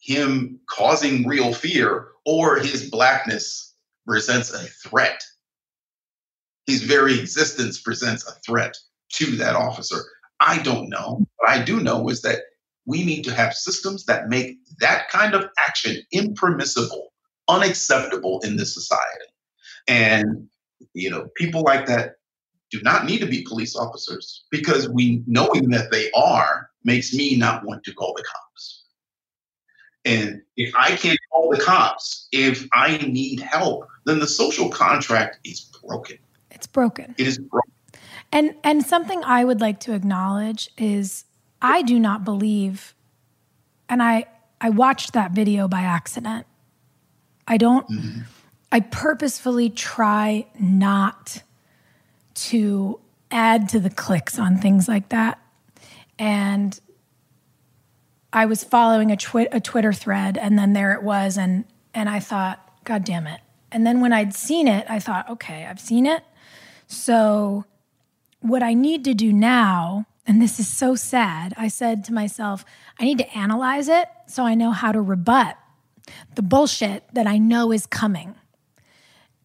[0.00, 3.74] him causing real fear or his blackness
[4.06, 5.24] presents a threat.
[6.66, 8.76] His very existence presents a threat
[9.14, 10.00] to that officer.
[10.40, 11.26] I don't know.
[11.36, 12.40] What I do know is that
[12.86, 17.12] we need to have systems that make that kind of action impermissible,
[17.48, 19.26] unacceptable in this society.
[19.88, 20.48] And,
[20.92, 22.16] you know, people like that
[22.70, 27.36] do not need to be police officers because we knowing that they are makes me
[27.36, 28.84] not want to call the cops.
[30.04, 35.38] And if I can't call the cops, if I need help, then the social contract
[35.44, 36.18] is broken.
[36.50, 37.14] It's broken.
[37.16, 37.72] It is broken.
[38.32, 41.24] And and something I would like to acknowledge is
[41.64, 42.94] I do not believe
[43.88, 44.26] and I
[44.60, 46.46] I watched that video by accident.
[47.48, 48.20] I don't mm-hmm.
[48.70, 51.42] I purposefully try not
[52.34, 53.00] to
[53.30, 55.40] add to the clicks on things like that.
[56.18, 56.78] And
[58.32, 62.08] I was following a, twi- a Twitter thread, and then there it was, and and
[62.08, 63.40] I thought, God damn it!
[63.72, 66.24] And then when I'd seen it, I thought, okay, I've seen it.
[66.88, 67.64] So
[68.40, 72.64] what I need to do now, and this is so sad, I said to myself,
[72.98, 75.56] I need to analyze it so I know how to rebut
[76.34, 78.34] the bullshit that I know is coming.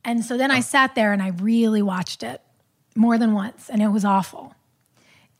[0.04, 2.42] And so then I sat there and I really watched it
[2.96, 4.56] more than once, and it was awful.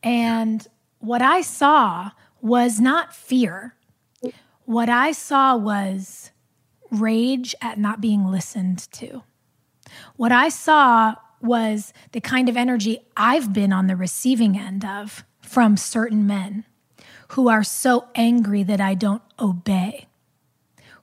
[0.04, 0.66] And
[1.00, 2.12] what I saw
[2.42, 3.76] was not fear.
[4.66, 6.32] What I saw was
[6.92, 9.24] rage at not being listened to.
[10.16, 15.24] What I saw was the kind of energy I've been on the receiving end of
[15.50, 16.64] from certain men
[17.30, 20.06] who are so angry that I don't obey,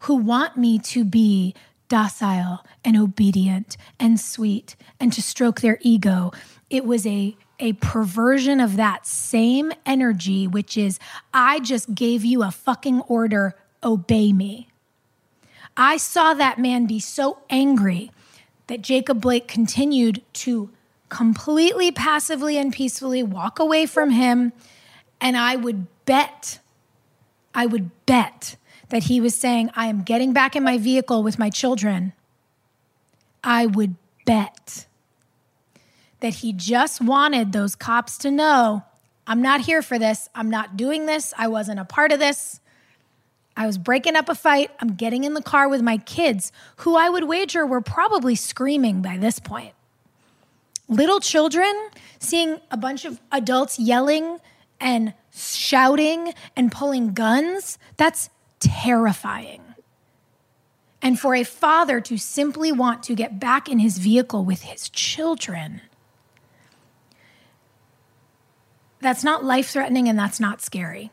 [0.01, 1.53] who want me to be
[1.89, 6.31] docile and obedient and sweet and to stroke their ego.
[6.71, 10.99] It was a a perversion of that same energy, which is,
[11.33, 14.69] I just gave you a fucking order, obey me.
[15.75, 18.11] I saw that man be so angry
[18.67, 20.69] that Jacob Blake continued to
[21.09, 24.53] completely passively and peacefully walk away from him.
[25.21, 26.59] And I would bet,
[27.55, 28.57] I would bet
[28.89, 32.13] that he was saying, I am getting back in my vehicle with my children.
[33.43, 33.95] I would
[34.25, 34.87] bet
[36.21, 38.83] that he just wanted those cops to know
[39.27, 40.29] I'm not here for this.
[40.35, 41.35] I'm not doing this.
[41.37, 42.61] I wasn't a part of this.
[43.57, 44.71] I was breaking up a fight.
[44.81, 49.03] I'm getting in the car with my kids, who I would wager were probably screaming
[49.03, 49.73] by this point.
[50.89, 51.73] Little children
[52.19, 54.39] seeing a bunch of adults yelling
[54.81, 58.31] and shouting and pulling guns, that's
[58.61, 59.63] terrifying.
[61.03, 64.89] And for a father to simply want to get back in his vehicle with his
[64.89, 65.83] children,
[69.01, 71.11] that's not life threatening and that's not scary.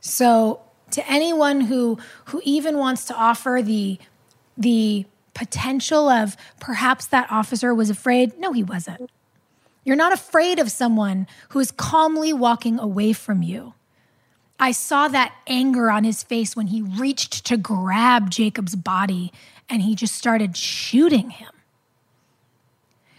[0.00, 0.60] So
[0.90, 3.98] to anyone who who even wants to offer the
[4.56, 5.06] the
[5.38, 8.36] potential of perhaps that officer was afraid.
[8.38, 9.08] No he wasn't.
[9.84, 13.74] You're not afraid of someone who is calmly walking away from you.
[14.58, 19.32] I saw that anger on his face when he reached to grab jacob's body
[19.68, 21.52] and he just started shooting him.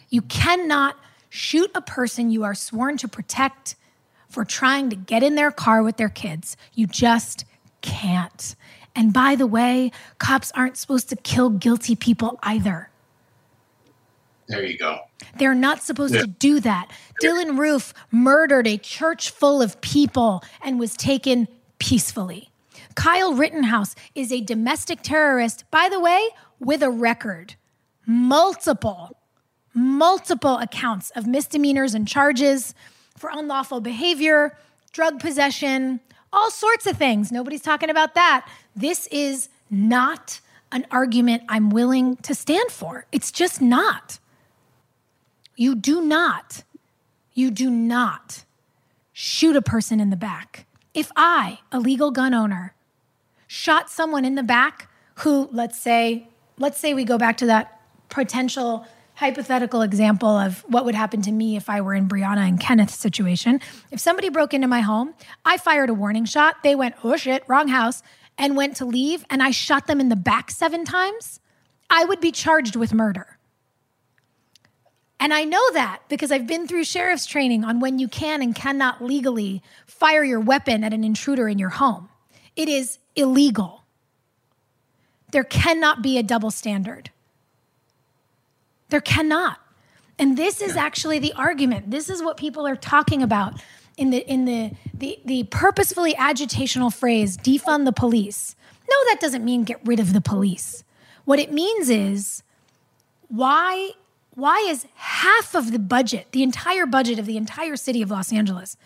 [0.09, 0.97] You cannot
[1.29, 3.75] shoot a person you are sworn to protect
[4.27, 6.57] for trying to get in their car with their kids.
[6.73, 7.45] You just
[7.81, 8.55] can't.
[8.99, 12.89] And by the way, cops aren't supposed to kill guilty people either.
[14.49, 14.99] There you go.
[15.37, 16.23] They're not supposed yeah.
[16.23, 16.91] to do that.
[17.23, 21.47] Dylann Roof murdered a church full of people and was taken
[21.79, 22.49] peacefully.
[22.95, 26.27] Kyle Rittenhouse is a domestic terrorist, by the way,
[26.59, 27.55] with a record.
[28.05, 29.15] Multiple,
[29.73, 32.75] multiple accounts of misdemeanors and charges
[33.15, 34.57] for unlawful behavior,
[34.91, 36.01] drug possession,
[36.31, 37.31] all sorts of things.
[37.31, 38.47] Nobody's talking about that.
[38.75, 40.39] This is not
[40.71, 43.05] an argument I'm willing to stand for.
[43.11, 44.19] It's just not.
[45.55, 46.63] You do not,
[47.33, 48.45] you do not
[49.11, 50.65] shoot a person in the back.
[50.93, 52.73] If I, a legal gun owner,
[53.47, 56.27] shot someone in the back who, let's say,
[56.57, 58.85] let's say we go back to that potential
[59.19, 62.95] hypothetical example of what would happen to me if I were in Breonna and Kenneth's
[62.95, 63.59] situation.
[63.91, 65.13] If somebody broke into my home,
[65.43, 66.63] I fired a warning shot.
[66.63, 68.01] They went, oh shit, wrong house,
[68.37, 71.41] and went to leave, and I shot them in the back seven times.
[71.89, 73.37] I would be charged with murder.
[75.19, 78.55] And I know that because I've been through sheriff's training on when you can and
[78.55, 82.07] cannot legally fire your weapon at an intruder in your home.
[82.55, 83.83] It is illegal.
[85.33, 87.11] There cannot be a double standard.
[88.89, 89.59] There cannot.
[90.17, 91.91] And this is actually the argument.
[91.91, 93.61] This is what people are talking about
[93.97, 98.55] in the in the the, the purposefully agitational phrase defund the police.
[98.89, 100.83] No, that doesn't mean get rid of the police.
[101.25, 102.43] What it means is
[103.29, 103.91] why
[104.35, 108.33] why is half of the budget, the entire budget of the entire city of Los
[108.33, 108.77] Angeles,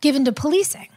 [0.00, 0.88] given to policing?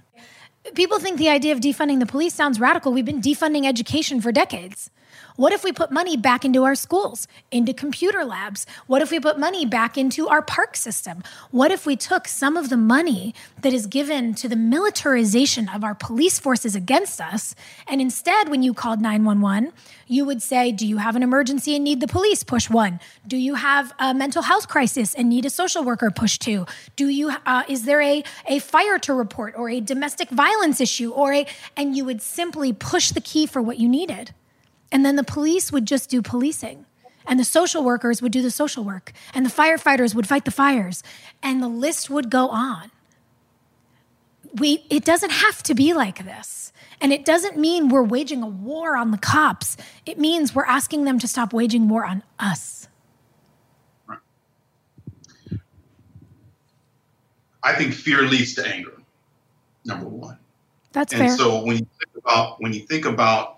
[0.75, 2.93] People think the idea of defunding the police sounds radical.
[2.93, 4.91] We've been defunding education for decades.
[5.35, 8.65] What if we put money back into our schools, into computer labs?
[8.87, 11.23] What if we put money back into our park system?
[11.51, 15.83] What if we took some of the money that is given to the militarization of
[15.83, 17.55] our police forces against us,
[17.87, 19.71] and instead, when you called 911,
[20.07, 22.43] you would say, Do you have an emergency and need the police?
[22.43, 22.99] Push one.
[23.25, 26.11] Do you have a mental health crisis and need a social worker?
[26.11, 26.65] Push two.
[26.95, 31.11] Do you, uh, is there a, a fire to report or a domestic violence issue
[31.11, 31.45] or a,
[31.77, 34.33] and you would simply push the key for what you needed.
[34.91, 36.85] And then the police would just do policing.
[37.25, 39.13] And the social workers would do the social work.
[39.33, 41.03] And the firefighters would fight the fires.
[41.41, 42.91] And the list would go on.
[44.55, 46.73] We, it doesn't have to be like this.
[46.99, 49.77] And it doesn't mean we're waging a war on the cops.
[50.05, 52.87] It means we're asking them to stop waging war on us.
[57.63, 58.93] I think fear leads to anger.
[59.85, 60.37] Number one.
[60.91, 61.21] That's fair.
[61.21, 61.37] and fair.
[61.37, 63.57] so when you think about when you think about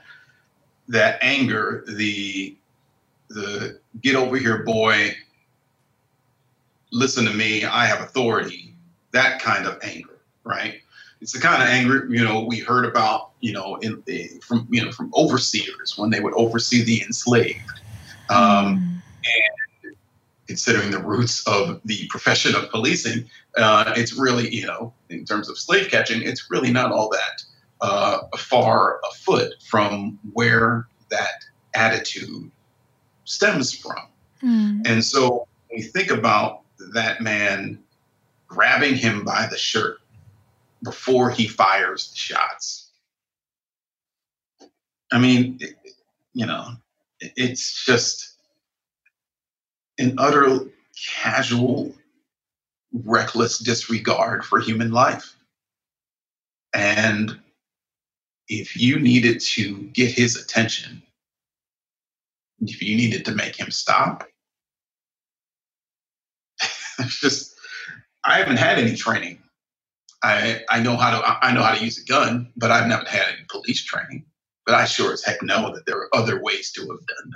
[0.94, 2.56] that anger, the
[3.30, 5.16] the get over here, boy,
[6.92, 8.76] listen to me, I have authority,
[9.12, 10.76] that kind of anger, right?
[11.20, 14.04] It's the kind of anger you know we heard about, you know, in
[14.42, 17.80] from you know from overseers when they would oversee the enslaved,
[18.30, 19.02] um,
[19.84, 19.96] and
[20.48, 23.28] considering the roots of the profession of policing,
[23.58, 27.44] uh, it's really, you know, in terms of slave catching, it's really not all that
[27.84, 31.44] uh, far afoot from where that
[31.76, 32.50] attitude
[33.26, 34.08] stems from.
[34.42, 34.88] Mm.
[34.88, 36.62] And so when you think about
[36.94, 37.78] that man
[38.48, 39.98] grabbing him by the shirt
[40.82, 42.92] before he fires the shots,
[45.12, 45.76] I mean, it,
[46.34, 46.70] you know,
[47.20, 48.38] it, it's just
[50.00, 50.68] an utter
[51.22, 51.94] casual,
[52.94, 55.36] reckless disregard for human life.
[56.74, 57.40] And
[58.60, 61.02] if you needed to get his attention,
[62.62, 64.26] if you needed to make him stop,
[67.08, 67.56] just
[68.24, 69.40] I haven't had any training.
[70.24, 73.06] I I know how to I know how to use a gun, but I've never
[73.06, 74.26] had any police training.
[74.66, 77.32] But I sure as heck know that there are other ways to have done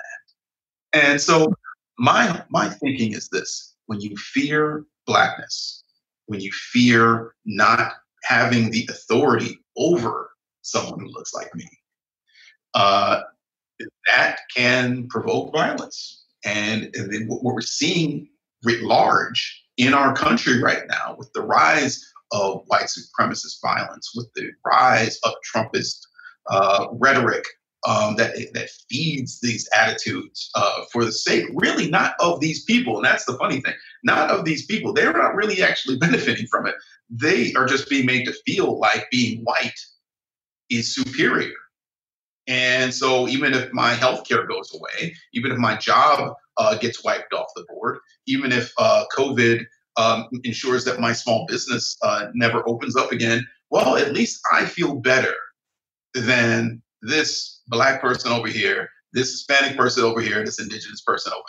[0.94, 1.02] that.
[1.02, 1.52] And so
[1.98, 5.84] my my thinking is this: when you fear blackness,
[6.28, 7.94] when you fear not
[8.24, 10.30] having the authority over
[10.68, 11.68] someone who looks like me,
[12.74, 13.22] uh,
[14.08, 16.26] that can provoke violence.
[16.46, 18.30] And, and what we're seeing
[18.64, 24.28] writ large in our country right now with the rise of white supremacist violence, with
[24.36, 26.00] the rise of Trumpist
[26.50, 27.46] uh, rhetoric
[27.88, 32.98] um, that that feeds these attitudes uh, for the sake, really, not of these people.
[32.98, 34.94] And that's the funny thing, not of these people.
[34.94, 36.76] They're not really actually benefiting from it.
[37.10, 39.80] They are just being made to feel like being white
[40.70, 41.54] is superior.
[42.48, 47.04] And so, even if my health care goes away, even if my job uh, gets
[47.04, 49.66] wiped off the board, even if uh, COVID
[49.98, 54.66] um, ensures that my small business uh, never opens up again, well, at least I
[54.66, 55.36] feel better
[56.14, 61.44] than this black person over here, this Hispanic person over here, this indigenous person over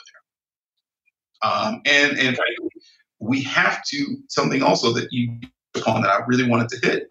[1.43, 1.51] there.
[1.51, 2.39] Um, and and
[3.21, 5.39] we have to something also that you
[5.77, 7.09] upon that I really wanted to hit.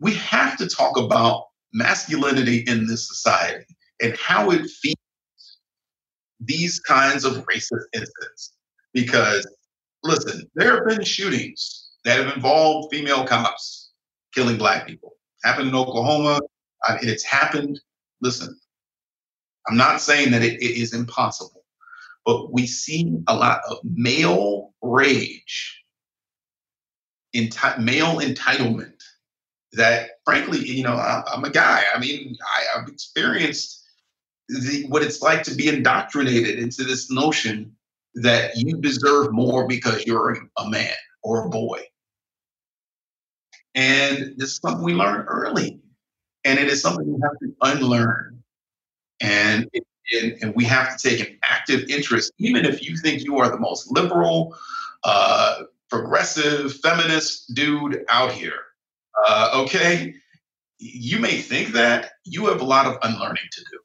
[0.00, 3.64] We have to talk about masculinity in this society
[4.00, 4.96] and how it feeds
[6.40, 8.54] these kinds of racist incidents.
[8.92, 9.46] Because
[10.02, 13.92] listen, there have been shootings that have involved female cops
[14.34, 15.12] killing black people.
[15.44, 16.40] Happened in Oklahoma.
[17.02, 17.80] It's happened.
[18.20, 18.58] Listen,
[19.68, 21.64] I'm not saying that it, it is impossible,
[22.24, 25.82] but we see a lot of male rage,
[27.34, 28.95] enti- male entitlement
[29.76, 31.84] that frankly, you know, I, am a guy.
[31.94, 33.84] I mean, I, have experienced
[34.48, 37.76] the, what it's like to be indoctrinated into this notion
[38.14, 41.82] that you deserve more because you're a man or a boy.
[43.74, 45.80] And this is something we learn early.
[46.44, 48.42] And it is something we have to unlearn.
[49.20, 49.68] And,
[50.14, 53.50] and, and we have to take an active interest, even if you think you are
[53.50, 54.56] the most liberal,
[55.04, 58.60] uh, progressive, feminist dude out here
[59.26, 60.14] uh, okay,
[60.78, 63.78] you may think that you have a lot of unlearning to do.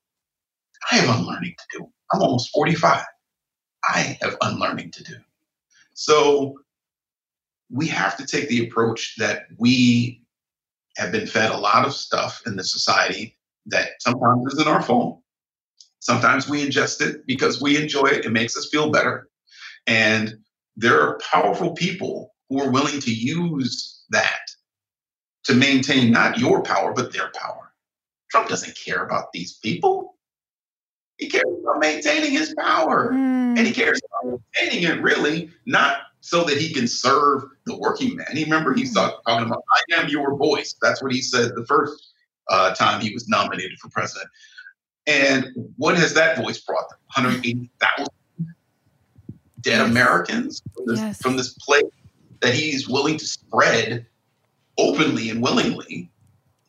[0.91, 1.89] I have unlearning to do.
[2.13, 3.03] I'm almost 45.
[3.83, 5.15] I have unlearning to do.
[5.93, 6.59] So
[7.69, 10.21] we have to take the approach that we
[10.97, 13.37] have been fed a lot of stuff in the society
[13.67, 15.21] that sometimes isn't our fault.
[15.99, 18.25] Sometimes we ingest it because we enjoy it.
[18.25, 19.29] It makes us feel better.
[19.87, 20.35] And
[20.75, 24.39] there are powerful people who are willing to use that
[25.51, 27.73] to maintain not your power, but their power.
[28.29, 30.15] Trump doesn't care about these people.
[31.17, 33.11] He cares about maintaining his power.
[33.11, 33.57] Mm.
[33.57, 38.15] And he cares about maintaining it really, not so that he can serve the working
[38.15, 38.27] man.
[38.33, 39.09] He remember he's hmm.
[39.27, 40.75] talking about, I am your voice.
[40.81, 42.13] That's what he said the first
[42.47, 44.29] uh, time he was nominated for president.
[45.07, 45.47] And
[45.77, 46.99] what has that voice brought them?
[47.15, 48.07] 180,000
[49.61, 49.89] dead yes.
[49.89, 51.21] Americans from this, yes.
[51.21, 51.83] from this place
[52.41, 54.05] that he's willing to spread
[54.81, 56.09] openly and willingly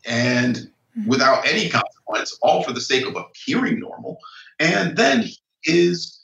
[0.07, 1.09] and mm-hmm.
[1.09, 4.19] without any consequence, all for the sake of appearing normal.
[4.61, 6.23] And then he is,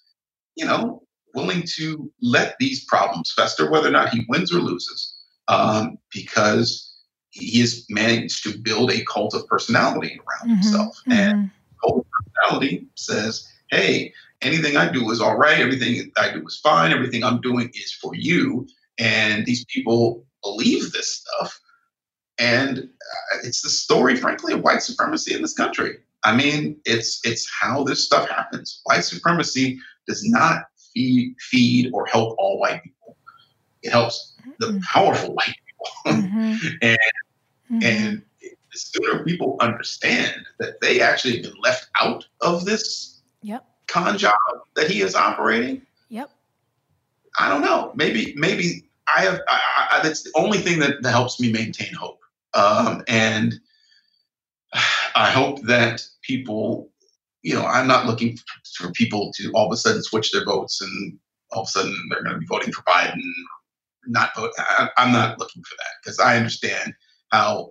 [0.54, 1.02] you know,
[1.34, 5.14] willing to let these problems fester, whether or not he wins or loses,
[5.48, 6.84] um, because
[7.30, 10.96] he has managed to build a cult of personality around mm-hmm, himself.
[11.08, 11.12] Mm-hmm.
[11.12, 11.50] And
[11.82, 14.12] cult of personality says, hey,
[14.42, 15.58] anything I do is all right.
[15.58, 16.92] Everything I do is fine.
[16.92, 18.66] Everything I'm doing is for you.
[18.98, 21.60] And these people believe this stuff.
[22.38, 25.98] And uh, it's the story, frankly, of white supremacy in this country.
[26.24, 28.80] I mean, it's it's how this stuff happens.
[28.84, 33.16] White supremacy does not feed feed or help all white people.
[33.82, 36.22] It helps the powerful white people.
[36.22, 36.66] Mm-hmm.
[36.82, 36.98] and
[37.70, 37.82] mm-hmm.
[37.82, 43.64] and the sooner people understand that they actually have been left out of this yep.
[43.86, 44.34] con job
[44.76, 46.30] that he is operating, yep.
[47.38, 47.92] I don't know.
[47.94, 49.40] Maybe maybe I have.
[49.48, 49.60] I,
[49.92, 52.17] I, that's the only thing that, that helps me maintain hope.
[52.54, 53.54] Um, and
[55.14, 56.90] I hope that people,
[57.42, 58.36] you know, I'm not looking
[58.76, 61.18] for people to all of a sudden switch their votes and
[61.50, 63.20] all of a sudden they're going to be voting for Biden,
[64.06, 64.50] not vote.
[64.58, 66.94] I, I'm not looking for that because I understand
[67.30, 67.70] how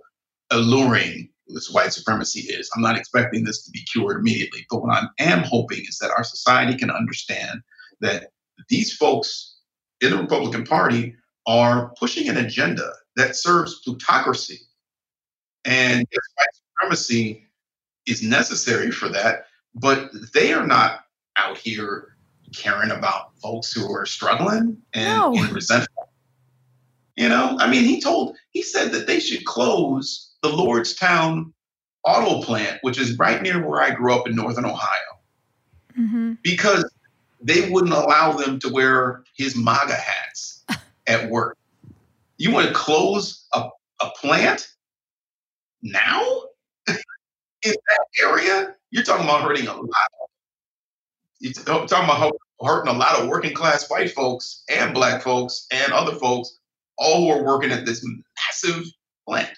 [0.50, 2.70] alluring this white supremacy is.
[2.74, 6.10] I'm not expecting this to be cured immediately, but what I am hoping is that
[6.10, 7.60] our society can understand
[8.00, 8.32] that
[8.68, 9.56] these folks
[10.00, 11.14] in the Republican Party
[11.46, 14.60] are pushing an agenda that serves plutocracy.
[15.64, 17.46] And yes, white supremacy
[18.06, 21.04] is necessary for that, but they are not
[21.36, 22.16] out here
[22.54, 25.34] caring about folks who are struggling and, No.
[25.34, 26.08] and resentful.
[27.16, 31.52] You know, I mean, he told, he said that they should close the Lordstown
[32.04, 35.20] auto plant, which is right near where I grew up in Northern Ohio,
[35.94, 36.88] hmm because
[37.40, 40.64] they wouldn't allow them to wear his MAGA hats
[41.06, 41.56] at work.
[42.36, 43.68] You want to close a,
[44.00, 44.68] a plant
[45.82, 46.22] now
[46.88, 46.96] in
[47.72, 48.74] that area?
[48.90, 49.88] You're talking about hurting a lot.
[51.40, 55.66] You're oh, talking about hurting a lot of working class white folks and black folks
[55.72, 56.58] and other folks,
[56.98, 58.04] all who are working at this
[58.46, 58.84] massive
[59.28, 59.50] plant.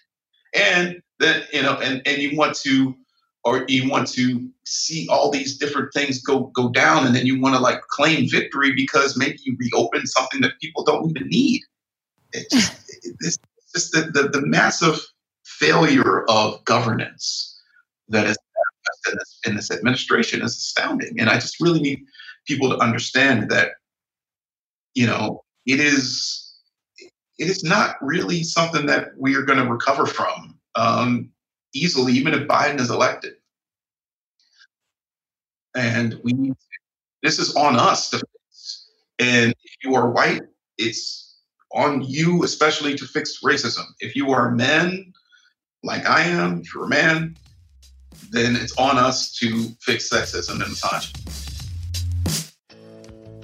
[0.55, 2.95] And then you know, and and you want to,
[3.45, 7.41] or you want to see all these different things go go down, and then you
[7.41, 11.63] want to like claim victory because maybe you reopen something that people don't even need.
[12.33, 12.73] It just,
[13.05, 13.39] it- it's
[13.75, 15.01] just the, the the massive
[15.61, 17.61] failure of governance
[18.09, 18.37] that is
[19.09, 22.01] in this, in this administration is astounding, and I just really need
[22.47, 23.73] people to understand that
[24.95, 26.55] you know it is
[27.39, 31.31] it is not really something that we are going to recover from um,
[31.75, 33.35] easily, even if Biden is elected.
[35.75, 36.53] And we
[37.23, 38.91] this is on us to fix.
[39.19, 40.43] And if you are white,
[40.79, 41.39] it's
[41.73, 43.85] on you, especially to fix racism.
[44.01, 45.13] If you are men,
[45.83, 47.37] like I am, if you're a man,
[48.31, 51.13] then it's on us to fix sexism and misogyny.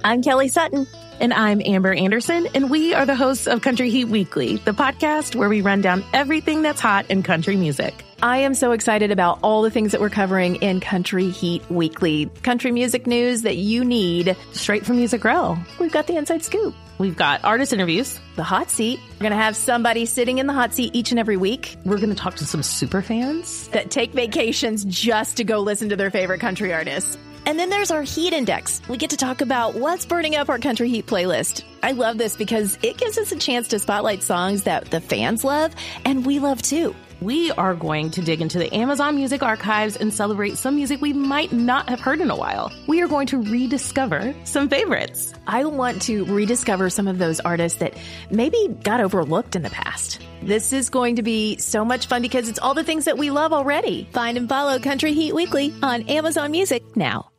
[0.03, 0.87] I'm Kelly Sutton.
[1.19, 5.33] And I'm Amber Anderson, and we are the hosts of Country Heat Weekly, the podcast
[5.33, 8.05] where we run down everything that's hot in country music.
[8.21, 12.25] I am so excited about all the things that we're covering in Country Heat Weekly.
[12.41, 14.35] Country music news that you need.
[14.53, 15.55] Straight from Music Row.
[15.79, 18.19] We've got the inside scoop, We've got artist interviews.
[18.35, 18.99] the hot seat.
[19.11, 21.97] We're going to have somebody sitting in the hot seat each and every week We're
[21.97, 23.67] going to talk to some super fans.
[23.67, 27.19] that take vacations just to go listen to their favorite country artists.
[27.45, 28.81] And then there's our heat index.
[28.89, 31.63] We get to talk about what's burning up our country heat playlist.
[31.83, 35.43] I love this because it gives us a chance to spotlight songs that the fans
[35.43, 36.95] love and we love too.
[37.19, 41.13] We are going to dig into the Amazon Music archives and celebrate some music we
[41.13, 42.71] might not have heard in a while.
[42.85, 45.33] We are going to rediscover some favorites.
[45.47, 47.95] I want to rediscover some of those artists that
[48.29, 50.21] maybe got overlooked in the past.
[50.43, 53.31] This is going to be so much fun because it's all the things that we
[53.31, 54.07] love already.
[54.13, 57.31] Find and follow Country Heat Weekly on Amazon Music now.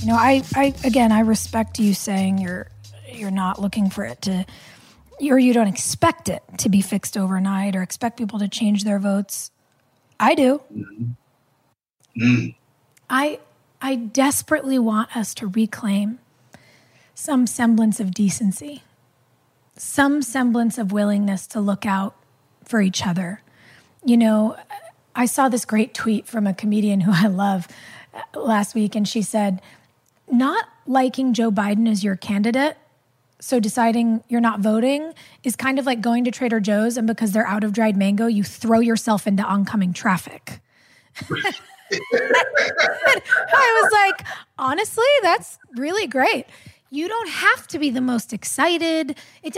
[0.00, 2.66] You know, I, I again, I respect you saying you're
[3.16, 4.46] you're not looking for it to,
[5.20, 8.98] or you don't expect it to be fixed overnight, or expect people to change their
[8.98, 9.50] votes.
[10.18, 10.62] I do.
[12.16, 12.54] Mm.
[13.08, 13.38] I
[13.80, 16.18] I desperately want us to reclaim
[17.14, 18.82] some semblance of decency,
[19.76, 22.16] some semblance of willingness to look out
[22.64, 23.42] for each other.
[24.04, 24.56] You know,
[25.14, 27.68] I saw this great tweet from a comedian who I love
[28.14, 29.60] uh, last week, and she said,
[30.30, 32.76] Not liking Joe Biden as your candidate,
[33.42, 35.12] so deciding you're not voting,
[35.42, 38.26] is kind of like going to Trader Joe's, and because they're out of dried mango,
[38.26, 40.60] you throw yourself into oncoming traffic.
[41.20, 41.50] I
[43.82, 44.26] was like,
[44.58, 46.46] honestly, that's really great.
[46.90, 49.18] You don't have to be the most excited.
[49.42, 49.56] It,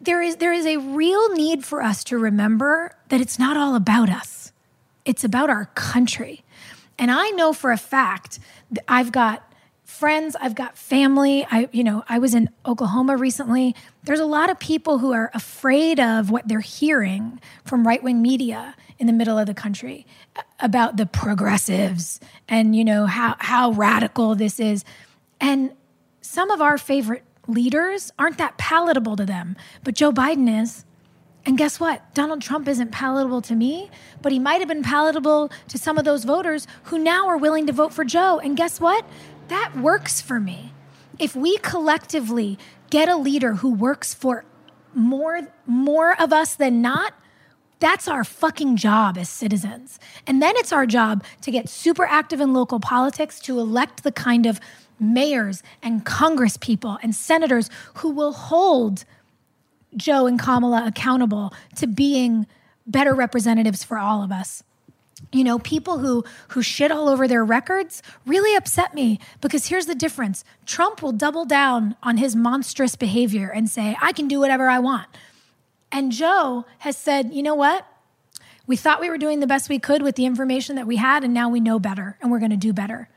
[0.00, 3.76] there is there is a real need for us to remember that it's not all
[3.76, 4.52] about us.
[5.04, 6.44] It's about our country.
[6.98, 8.40] And I know for a fact
[8.72, 9.48] that I've got
[9.94, 11.46] friends, I've got family.
[11.50, 13.76] I you know, I was in Oklahoma recently.
[14.02, 18.74] There's a lot of people who are afraid of what they're hearing from right-wing media
[18.98, 20.04] in the middle of the country
[20.58, 24.84] about the progressives and you know how how radical this is.
[25.40, 25.72] And
[26.20, 30.84] some of our favorite leaders aren't that palatable to them, but Joe Biden is.
[31.46, 32.14] And guess what?
[32.14, 33.90] Donald Trump isn't palatable to me,
[34.22, 37.66] but he might have been palatable to some of those voters who now are willing
[37.66, 38.38] to vote for Joe.
[38.38, 39.04] And guess what?
[39.48, 40.72] That works for me.
[41.18, 42.58] If we collectively
[42.90, 44.44] get a leader who works for
[44.94, 47.14] more more of us than not,
[47.80, 49.98] That's our fucking job as citizens.
[50.26, 54.12] And then it's our job to get super active in local politics to elect the
[54.12, 54.58] kind of
[54.98, 59.04] mayors and Congress people and senators who will hold
[59.96, 62.46] Joe and Kamala accountable to being
[62.86, 64.62] better representatives for all of us.
[65.34, 69.86] You know, people who who shit all over their records really upset me because here's
[69.86, 70.44] the difference.
[70.64, 74.78] Trump will double down on his monstrous behavior and say, "I can do whatever I
[74.78, 75.08] want."
[75.90, 77.84] And Joe has said, "You know what?
[78.68, 81.24] We thought we were doing the best we could with the information that we had
[81.24, 83.08] and now we know better and we're going to do better."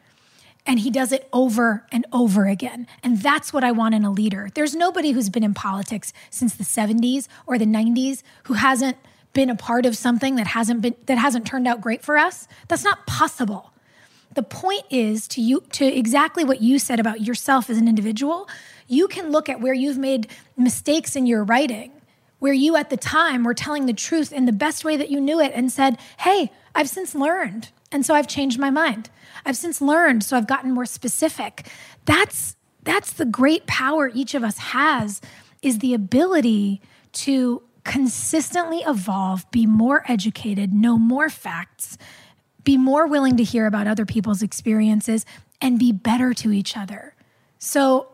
[0.65, 2.87] And he does it over and over again.
[3.03, 4.49] And that's what I want in a leader.
[4.53, 8.97] There's nobody who's been in politics since the 70s or the 90s who hasn't
[9.33, 12.47] been a part of something that hasn't been that hasn't turned out great for us.
[12.67, 13.71] That's not possible.
[14.33, 18.47] The point is to you to exactly what you said about yourself as an individual.
[18.87, 21.91] You can look at where you've made mistakes in your writing,
[22.39, 25.19] where you at the time were telling the truth in the best way that you
[25.19, 29.09] knew it and said, "Hey, I've since learned, and so I've changed my mind."
[29.45, 31.69] I've since learned, so I've gotten more specific.
[32.05, 35.19] That's that's the great power each of us has
[35.61, 41.97] is the ability to consistently evolve, be more educated, know more facts,
[42.63, 45.25] be more willing to hear about other people's experiences
[45.61, 47.15] and be better to each other.
[47.59, 48.09] So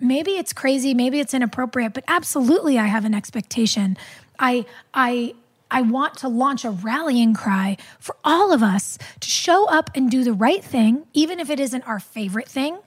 [0.00, 3.98] maybe it's crazy, maybe it's inappropriate, but absolutely I have an expectation.
[4.38, 4.64] I
[4.94, 5.34] I
[5.70, 10.10] I want to launch a rallying cry for all of us to show up and
[10.10, 12.78] do the right thing, even if it isn't our favorite thing,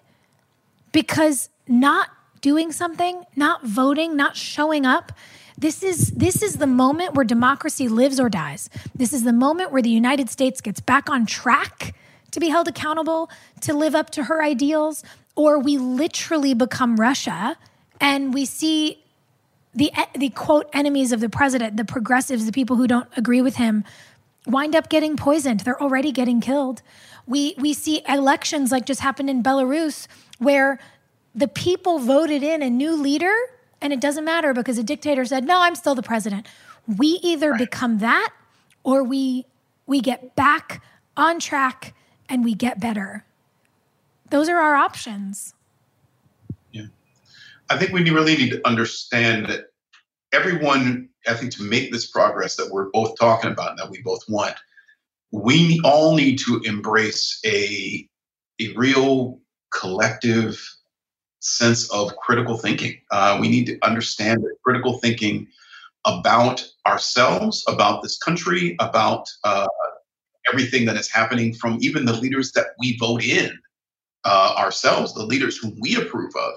[0.92, 2.10] because not
[2.42, 5.14] doing something, not voting, not showing up,
[5.58, 8.70] this is this is the moment where democracy lives or dies.
[8.96, 11.96] This is the moment where the United States gets back on track
[12.32, 13.30] to be held accountable,
[13.62, 15.04] to live up to her ideals,
[15.36, 17.58] or we literally become Russia
[18.02, 19.04] and we see
[19.74, 23.56] the the quote enemies of the president, the progressives, the people who don't agree with
[23.56, 23.84] him,
[24.46, 25.62] wind up getting poisoned.
[25.62, 26.82] They're already getting killed.
[27.26, 30.08] We we see elections like just happened in Belarus
[30.40, 30.80] where
[31.34, 33.36] the people voted in a new leader
[33.84, 36.48] and it doesn't matter because a dictator said, "No, I'm still the president."
[36.88, 37.60] We either right.
[37.60, 38.34] become that
[38.84, 39.46] or we
[39.86, 40.82] we get back
[41.16, 41.94] on track
[42.30, 43.26] and we get better.
[44.30, 45.54] Those are our options.
[46.72, 46.88] Yeah.
[47.70, 49.66] I think we really need to understand that
[50.32, 54.02] everyone, I think, to make this progress that we're both talking about and that we
[54.02, 54.56] both want,
[55.32, 58.08] we all need to embrace a,
[58.60, 59.40] a real
[59.72, 60.60] collective
[61.44, 62.98] sense of critical thinking.
[63.12, 65.48] Uh, we need to understand that critical thinking
[66.06, 69.68] about ourselves, about this country, about uh,
[70.52, 73.58] everything that is happening from even the leaders that we vote in
[74.26, 76.54] uh, ourselves, the leaders whom we approve of,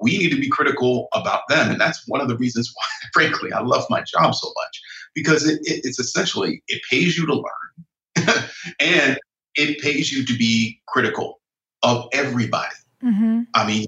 [0.00, 1.70] we need to be critical about them.
[1.70, 4.82] And that's one of the reasons why, frankly, I love my job so much
[5.14, 8.36] because it, it, it's essentially, it pays you to learn
[8.80, 9.18] and
[9.54, 11.40] it pays you to be critical
[11.82, 12.74] of everybody.
[13.02, 13.42] Mm-hmm.
[13.54, 13.86] I mean,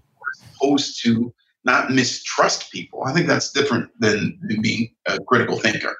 [0.57, 1.33] supposed to
[1.65, 3.03] not mistrust people.
[3.05, 5.97] I think that's different than, than being a critical thinker.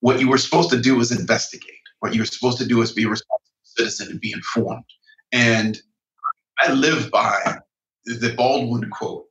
[0.00, 1.72] What you were supposed to do is investigate.
[2.00, 4.84] What you were supposed to do is be a responsible citizen and be informed.
[5.32, 5.78] And
[6.58, 7.58] I live by
[8.06, 9.26] the Baldwin quote.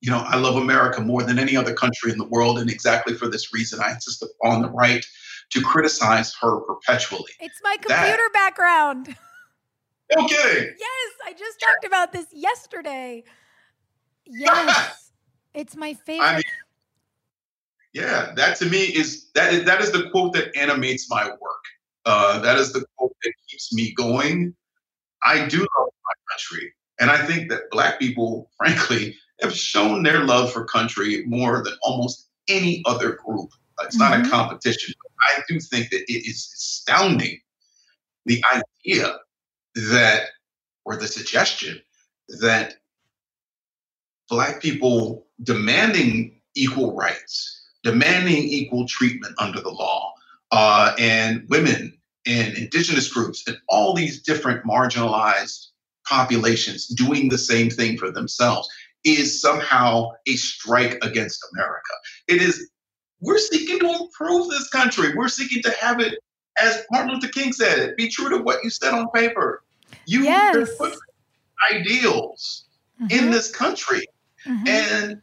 [0.00, 3.14] You know, I love America more than any other country in the world, and exactly
[3.14, 5.06] for this reason, I insist upon the right
[5.52, 7.30] to criticize her perpetually.
[7.40, 9.16] It's my computer that, background.
[10.14, 10.74] No kidding.
[10.78, 13.24] Yes, I just talked about this yesterday.
[14.26, 15.12] Yes,
[15.54, 16.26] it's my favorite.
[16.26, 16.42] I mean,
[17.92, 21.64] yeah, that to me is that is, that is the quote that animates my work.
[22.04, 24.54] Uh, that is the quote that keeps me going.
[25.24, 25.68] I do love
[26.04, 26.72] my country.
[27.00, 31.74] And I think that Black people, frankly, have shown their love for country more than
[31.82, 33.50] almost any other group.
[33.82, 34.10] It's mm-hmm.
[34.10, 34.30] not a mm-hmm.
[34.30, 34.94] competition.
[35.36, 37.38] I do think that it is astounding
[38.26, 39.18] the idea
[39.74, 40.28] that,
[40.84, 41.80] or the suggestion
[42.40, 42.74] that
[44.28, 50.12] Black people demanding equal rights, demanding equal treatment under the law,
[50.50, 55.66] uh, and women and indigenous groups and all these different marginalized
[56.06, 58.68] populations doing the same thing for themselves
[59.04, 61.92] is somehow a strike against America.
[62.28, 62.70] It is,
[63.20, 65.14] we're seeking to improve this country.
[65.16, 66.18] We're seeking to have it,
[66.60, 69.62] as Martin Luther King said, it be true to what you said on paper.
[70.06, 70.76] You yes.
[70.76, 70.94] put
[71.72, 72.64] ideals
[73.00, 73.16] mm-hmm.
[73.16, 74.04] in this country.
[74.46, 74.66] Mm-hmm.
[74.66, 75.22] And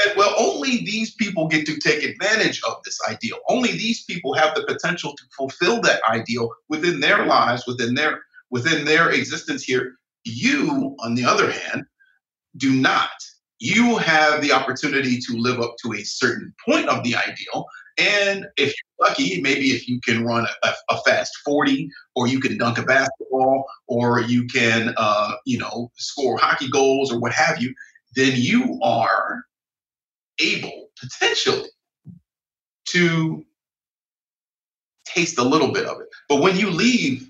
[0.00, 3.38] said, well, only these people get to take advantage of this ideal.
[3.48, 8.22] Only these people have the potential to fulfill that ideal within their lives, within their
[8.50, 9.94] within their existence here.
[10.24, 11.86] You, on the other hand,
[12.58, 13.08] do not.
[13.60, 17.66] you have the opportunity to live up to a certain point of the ideal.
[17.98, 22.40] And if you're lucky, maybe if you can run a, a fast 40, or you
[22.40, 27.32] can dunk a basketball, or you can, uh, you know, score hockey goals or what
[27.32, 27.74] have you,
[28.14, 29.42] then you are
[30.38, 31.68] able potentially
[32.90, 33.44] to
[35.04, 36.06] taste a little bit of it.
[36.28, 37.28] But when you leave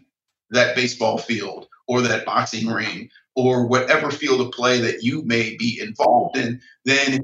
[0.50, 5.56] that baseball field or that boxing ring or whatever field of play that you may
[5.56, 7.20] be involved in, then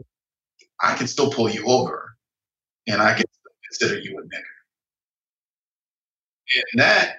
[0.80, 2.16] I can still pull you over
[2.86, 3.24] and I can
[3.74, 4.54] consider you a nigger.
[6.72, 7.16] And that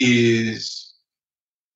[0.00, 0.94] is,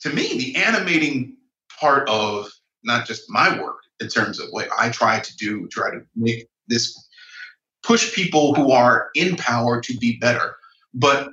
[0.01, 1.37] to me, the animating
[1.81, 2.51] part of
[2.85, 6.49] not just my work in terms of what I try to do, try to make
[6.69, 6.97] this
[7.83, 10.57] push people who are in power to be better.
[10.95, 11.29] But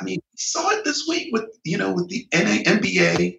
[0.00, 3.38] I mean, saw it this week with you know with the NA, NBA,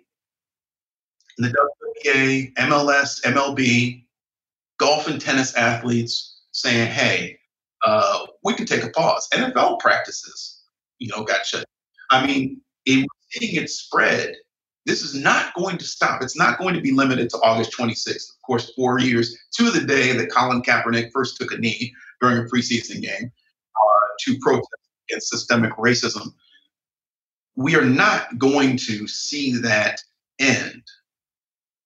[1.38, 1.70] the
[2.05, 4.05] WNBA, MLS, MLB,
[4.78, 7.40] golf and tennis athletes saying, "Hey,
[7.86, 10.63] uh, we can take a pause." NFL practices,
[10.99, 11.65] you know, got shut.
[12.11, 14.36] I mean, it, seeing it spread.
[14.88, 16.23] This is not going to stop.
[16.23, 18.15] It's not going to be limited to August 26th.
[18.15, 22.39] Of course, four years to the day that Colin Kaepernick first took a knee during
[22.39, 23.32] a preseason game
[23.75, 24.67] uh, to protest
[25.07, 26.34] against systemic racism
[27.55, 30.01] we are not going to see that
[30.39, 30.84] end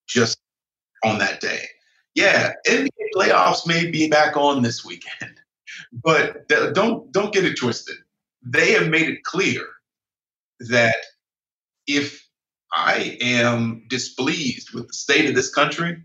[0.08, 0.38] just
[1.04, 1.66] on that day.
[2.14, 5.39] Yeah, NBA playoffs may be back on this weekend,
[5.92, 7.96] but don't don't get it twisted.
[8.44, 9.64] They have made it clear
[10.60, 10.96] that
[11.88, 12.26] if
[12.74, 16.02] I am displeased with the state of this country,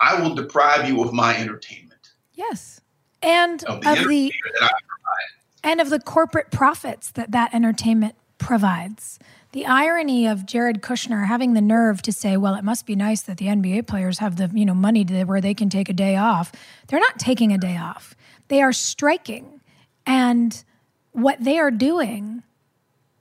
[0.00, 2.10] I will deprive you of my entertainment.
[2.34, 2.80] Yes,
[3.22, 4.32] and of the, of the
[5.62, 9.18] and of the corporate profits that that entertainment provides.
[9.52, 13.20] The irony of Jared Kushner having the nerve to say, "Well, it must be nice
[13.22, 15.92] that the NBA players have the you know money to, where they can take a
[15.92, 16.52] day off."
[16.86, 18.14] They're not taking a day off;
[18.50, 19.62] they are striking,
[20.04, 20.62] and
[21.12, 22.42] what they are doing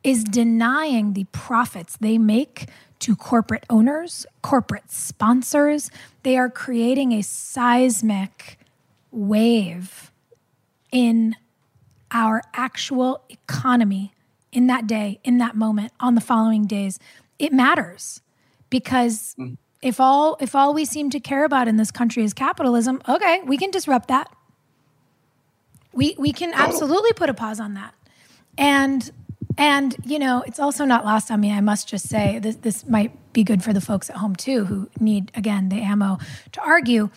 [0.03, 2.69] is denying the profits they make
[2.99, 5.89] to corporate owners, corporate sponsors.
[6.23, 8.59] They are creating a seismic
[9.11, 10.11] wave
[10.91, 11.35] in
[12.11, 14.13] our actual economy
[14.51, 16.99] in that day, in that moment, on the following days,
[17.37, 18.21] it matters
[18.69, 19.57] because mm.
[19.81, 23.41] if all if all we seem to care about in this country is capitalism, okay,
[23.45, 24.27] we can disrupt that.
[25.93, 27.93] We we can absolutely put a pause on that.
[28.57, 29.11] And
[29.57, 31.51] and you know, it's also not lost on me.
[31.51, 34.65] I must just say this this might be good for the folks at home too
[34.65, 36.17] who need again the ammo
[36.51, 37.09] to argue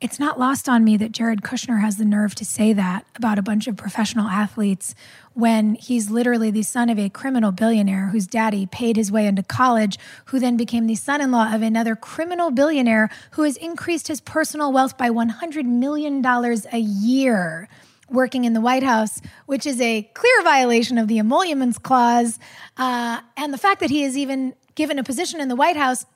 [0.00, 3.38] it's not lost on me that Jared Kushner has the nerve to say that about
[3.38, 4.94] a bunch of professional athletes
[5.34, 9.42] when he's literally the son of a criminal billionaire whose daddy paid his way into
[9.42, 14.08] college, who then became the son in law of another criminal billionaire who has increased
[14.08, 17.68] his personal wealth by $100 million a year
[18.10, 22.38] working in the White House, which is a clear violation of the Emoluments Clause.
[22.76, 26.06] Uh, and the fact that he is even given a position in the White House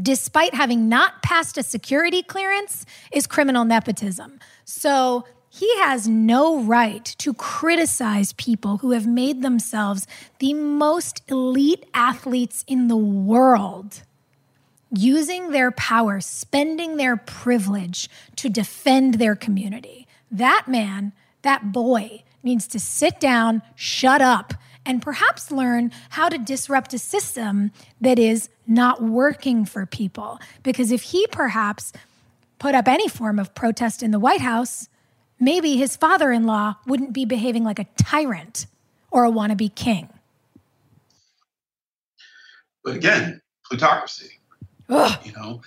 [0.00, 4.38] despite having not passed a security clearance, is criminal nepotism.
[4.64, 10.06] So he has no right to criticize people who have made themselves
[10.38, 14.02] the most elite athletes in the world,
[14.94, 20.06] using their power, spending their privilege to defend their community.
[20.30, 21.12] That man,
[21.42, 24.54] that boy, needs to sit down, shut up,
[24.86, 27.70] and perhaps learn how to disrupt a system
[28.00, 30.38] that is not working for people.
[30.62, 31.92] Because if he perhaps
[32.58, 34.88] put up any form of protest in the White House,
[35.38, 38.66] maybe his father in law wouldn't be behaving like a tyrant
[39.10, 40.08] or a wannabe king.
[42.84, 44.38] But again, plutocracy.
[44.88, 45.18] Ugh.
[45.24, 45.60] You know?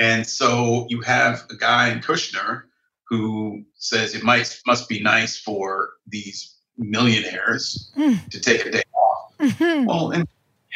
[0.00, 2.64] And so you have a guy in Kushner
[3.08, 8.28] who says it might must be nice for these millionaires mm.
[8.30, 9.32] to take a day off.
[9.38, 9.86] Mm-hmm.
[9.86, 10.28] Well, and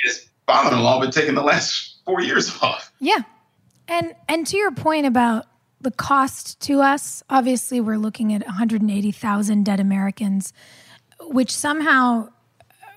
[0.04, 2.92] his father-in-law been taking the last four years off.
[3.00, 3.22] Yeah,
[3.86, 5.46] and and to your point about
[5.80, 10.52] the cost to us, obviously we're looking at 180,000 dead Americans,
[11.20, 12.28] which somehow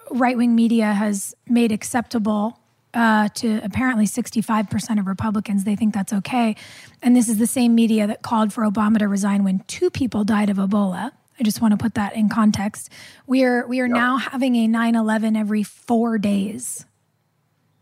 [0.09, 2.59] right-wing media has made acceptable
[2.93, 5.63] uh, to apparently 65% of Republicans.
[5.63, 6.55] They think that's okay.
[7.01, 10.23] And this is the same media that called for Obama to resign when two people
[10.23, 11.11] died of Ebola.
[11.39, 12.91] I just want to put that in context.
[13.25, 13.95] We are we are yep.
[13.95, 16.85] now having a 9/11 every 4 days.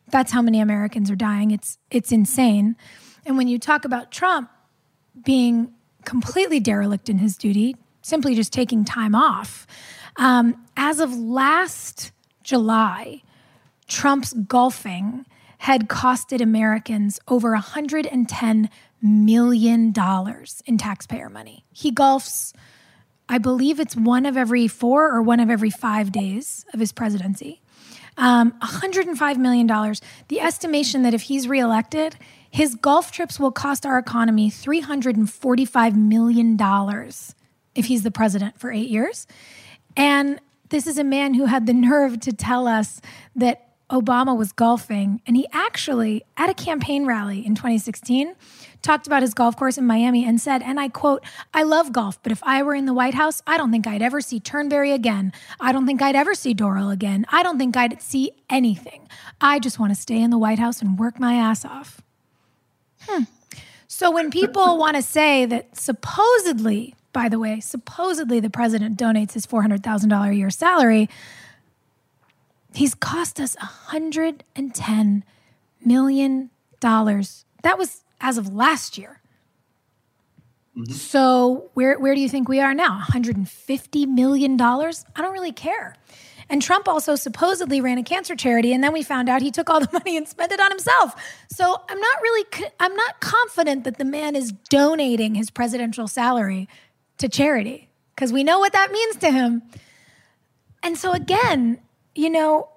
[0.10, 1.51] That's how many Americans are dying.
[1.51, 2.76] It's it's insane.
[3.26, 4.49] And when you talk about Trump
[5.26, 5.74] being
[6.05, 9.68] completely derelict in his duty, simply just taking time off,
[10.16, 12.12] um, as of last
[12.43, 13.22] July,
[13.90, 15.26] Trump's golfing
[15.60, 18.70] had costed Americans over $110
[19.02, 19.94] million
[20.66, 21.66] in taxpayer money.
[21.72, 22.54] He golfs,
[23.28, 26.94] I believe it's one of every four or one of every five days of his
[26.94, 27.62] presidency.
[28.18, 29.68] Um, $105 million.
[30.28, 32.16] The estimation that if he's reelected,
[32.52, 36.58] his golf trips will cost our economy $345 million
[37.76, 39.28] if he's the president for eight years.
[39.96, 43.02] And this is a man who had the nerve to tell us
[43.36, 45.22] that Obama was golfing.
[45.26, 48.36] And he actually, at a campaign rally in 2016,
[48.82, 51.24] talked about his golf course in Miami and said, and I quote,
[51.54, 54.02] I love golf, but if I were in the White House, I don't think I'd
[54.02, 55.34] ever see Turnberry again.
[55.60, 57.26] I don't think I'd ever see Doral again.
[57.30, 59.08] I don't think I'd see anything.
[59.42, 62.02] I just want to stay in the White House and work my ass off.
[63.02, 63.24] Hmm.
[63.88, 69.34] So when people want to say that supposedly, by the way, supposedly the president donates
[69.34, 71.10] his $400,000 a year salary,
[72.74, 75.24] he's cost us $110
[75.84, 76.50] million.
[76.82, 79.20] That was as of last year.
[80.78, 80.94] Mm-hmm.
[80.94, 82.92] So where where do you think we are now?
[82.92, 85.06] 150 million dollars?
[85.16, 85.96] I don't really care.
[86.52, 89.70] And Trump also supposedly ran a cancer charity and then we found out he took
[89.70, 91.16] all the money and spent it on himself.
[91.52, 92.46] So I'm not really
[92.80, 96.70] I'm not confident that the man is donating his presidential salary
[97.18, 99.64] to charity because we know what that means to him.
[100.82, 101.80] And so again,
[102.16, 102.70] you know,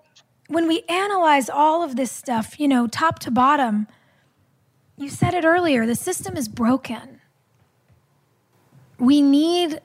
[0.49, 3.87] when we analyze all of this stuff, you know, top to bottom,
[4.97, 7.21] you said it earlier, the system is broken.
[8.99, 9.81] We need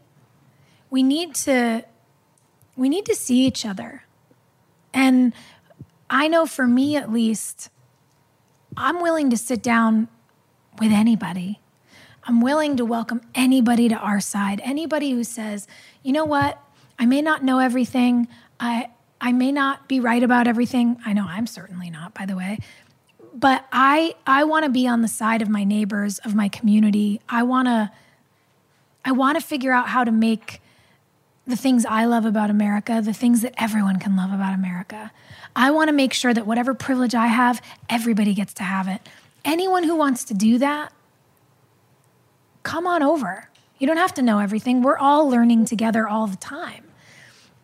[0.90, 1.86] we need to
[2.76, 4.04] we need to see each other.
[4.94, 5.34] And
[6.10, 7.70] I know for me at least,
[8.76, 10.08] I'm willing to sit down
[10.80, 11.60] with anybody.
[12.24, 14.62] I'm willing to welcome anybody to our side.
[14.64, 15.68] Anybody who says,
[16.04, 16.62] "You know what?
[17.00, 18.28] I may not know everything.
[18.60, 18.90] I
[19.20, 20.98] I may not be right about everything.
[21.06, 22.60] I know I'm certainly not, by the way
[23.38, 27.22] but I I want to be on the side of my neighbors, of my community.
[27.30, 27.92] I want to
[29.06, 30.60] I want to figure out how to make
[31.46, 35.12] the things I love about America, the things that everyone can love about America.
[35.56, 39.08] I want to make sure that whatever privilege I have, everybody gets to have it.
[39.46, 40.92] Anyone who wants to do that,
[42.64, 43.50] come on over.
[43.78, 44.82] You don't have to know everything.
[44.82, 46.87] We're all learning together all the time.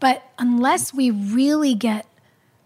[0.04, 2.06] But unless we really get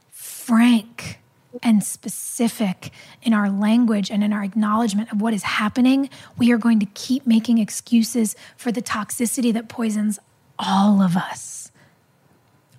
[0.10, 1.20] frank
[1.62, 2.90] and specific
[3.22, 6.88] in our language and in our acknowledgement of what is happening, we are going to
[6.96, 10.18] keep making excuses for the toxicity that poisons
[10.58, 11.72] all of us.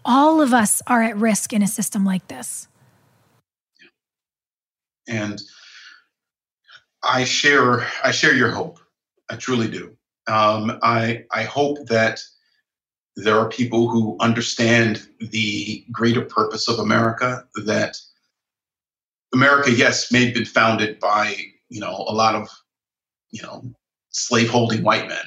[0.05, 2.67] All of us are at risk in a system like this.
[5.07, 5.41] And
[7.05, 8.81] I share I share your hope.
[9.31, 9.97] I truly do.
[10.27, 12.21] Um, I I hope that
[13.19, 17.99] there are people who understand the greater purpose of America that
[19.35, 21.35] America, yes, may have been founded by
[21.69, 22.49] you know a lot of
[23.31, 23.65] you know
[24.11, 25.25] slaveholding white men.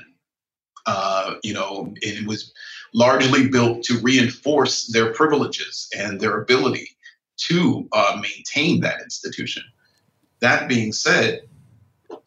[0.85, 2.53] Uh, you know, it was
[2.93, 6.89] largely built to reinforce their privileges and their ability
[7.37, 9.63] to uh, maintain that institution.
[10.39, 11.41] That being said,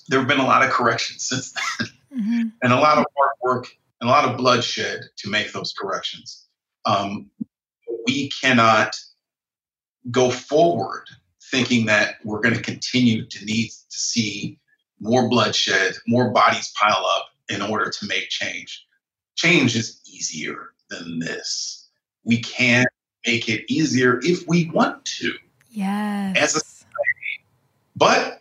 [0.08, 1.88] there have been a lot of corrections since then,
[2.20, 2.48] mm-hmm.
[2.62, 6.46] and a lot of hard work and a lot of bloodshed to make those corrections.
[6.84, 7.30] Um,
[8.06, 8.94] we cannot
[10.10, 11.04] go forward
[11.50, 14.58] thinking that we're going to continue to need to see
[15.00, 18.86] more bloodshed, more bodies pile up in order to make change.
[19.36, 21.88] Change is easier than this.
[22.24, 22.86] We can
[23.26, 25.32] make it easier if we want to.
[25.70, 26.36] Yes.
[26.36, 26.88] As a society.
[27.96, 28.40] But,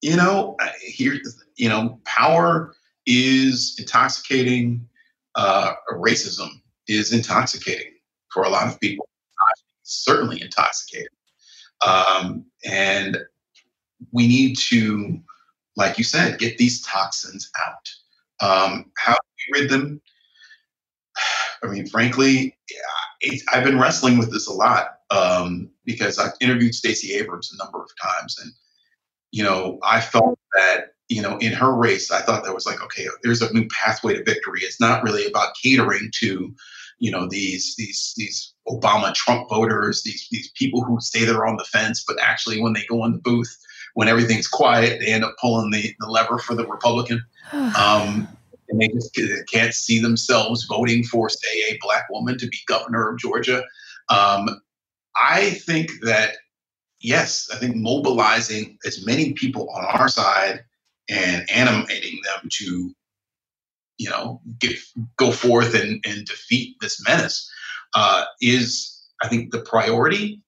[0.00, 1.20] you know, here,
[1.56, 2.74] you know, power
[3.06, 4.86] is intoxicating.
[5.34, 6.48] Uh, racism
[6.88, 7.92] is intoxicating
[8.32, 9.08] for a lot of people.
[9.82, 11.08] Certainly intoxicating.
[11.86, 13.18] Um, and
[14.12, 15.20] we need to,
[15.76, 17.88] like you said, get these toxins out.
[18.40, 19.18] Um, how do
[19.52, 20.00] we rid them?
[21.62, 22.56] I mean, frankly,
[23.52, 27.82] I've been wrestling with this a lot um, because I've interviewed Stacey Abrams a number
[27.82, 28.52] of times, and
[29.30, 32.80] you know, I felt that you know, in her race, I thought that was like,
[32.82, 34.60] okay, there's a new pathway to victory.
[34.62, 36.54] It's not really about catering to
[37.00, 41.56] you know these these these Obama Trump voters, these these people who say they're on
[41.56, 43.58] the fence, but actually when they go in the booth,
[43.94, 47.22] when everything's quiet, they end up pulling the, the lever for the Republican.
[47.52, 48.28] Um,
[48.68, 49.18] and they just
[49.50, 53.64] can't see themselves voting for, say, a black woman to be governor of Georgia.
[54.08, 54.60] Um,
[55.20, 56.36] I think that,
[57.00, 60.62] yes, I think mobilizing as many people on our side
[61.10, 62.94] and animating them to
[63.98, 64.76] you know get,
[65.16, 67.50] go forth and, and defeat this menace
[67.94, 70.40] uh, is I think the priority.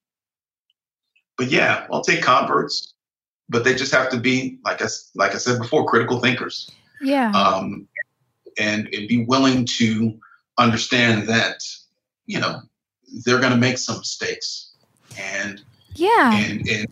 [1.36, 2.94] But yeah, I'll take converts.
[3.48, 6.70] but they just have to be like I like I said before, critical thinkers.
[7.00, 7.30] Yeah.
[7.32, 7.88] Um,
[8.58, 10.18] and and be willing to
[10.58, 11.62] understand that
[12.26, 12.60] you know
[13.24, 14.74] they're going to make some mistakes,
[15.18, 15.62] and
[15.94, 16.86] yeah, and, and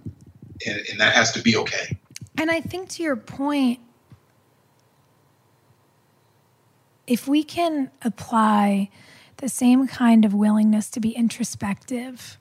[0.66, 1.98] and and that has to be okay.
[2.40, 3.80] And I think to your point,
[7.06, 8.88] if we can apply
[9.36, 12.38] the same kind of willingness to be introspective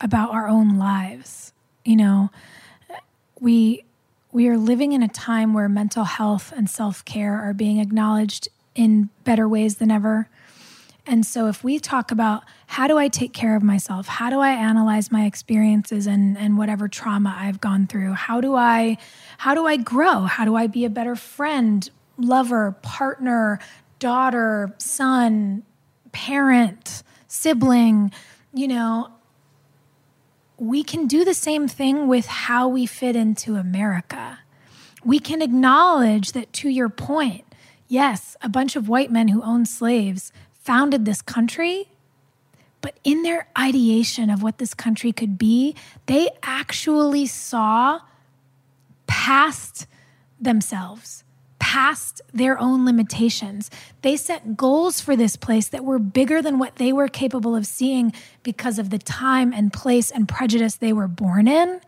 [0.00, 1.52] about our own lives,
[1.84, 2.30] you know,
[3.38, 3.84] we
[4.32, 9.10] we are living in a time where mental health and self-care are being acknowledged in
[9.24, 10.30] better ways than ever.
[11.08, 14.06] And so, if we talk about how do I take care of myself?
[14.06, 18.12] How do I analyze my experiences and, and whatever trauma I've gone through?
[18.12, 18.98] How do I
[19.38, 20.24] how do I grow?
[20.24, 21.88] How do I be a better friend,
[22.18, 23.58] lover, partner,
[23.98, 25.62] daughter, son,
[26.12, 28.12] parent, sibling?
[28.52, 29.10] You know,
[30.58, 34.40] we can do the same thing with how we fit into America.
[35.02, 37.46] We can acknowledge that, to your point,
[37.86, 40.32] yes, a bunch of white men who owned slaves
[40.68, 41.88] founded this country,
[42.82, 48.00] but in their ideation of what this country could be, they actually saw
[49.06, 49.86] past
[50.38, 51.24] themselves,
[51.58, 53.70] past their own limitations.
[54.02, 57.64] They set goals for this place that were bigger than what they were capable of
[57.66, 58.12] seeing
[58.42, 61.80] because of the time and place and prejudice they were born in.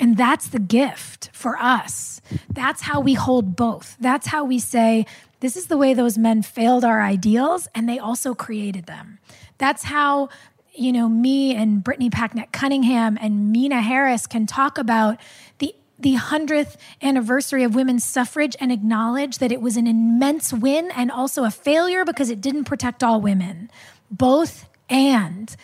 [0.00, 2.20] And that's the gift for us.
[2.50, 3.96] That's how we hold both.
[4.00, 5.06] That's how we say,
[5.40, 9.18] this is the way those men failed our ideals and they also created them.
[9.58, 10.30] That's how,
[10.74, 15.18] you know, me and Brittany Packnett Cunningham and Meena Harris can talk about
[15.58, 20.90] the the 100th anniversary of women's suffrage and acknowledge that it was an immense win
[20.90, 23.70] and also a failure because it didn't protect all women.
[24.10, 25.54] Both and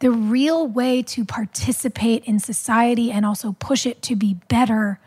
[0.00, 4.98] the real way to participate in society and also push it to be better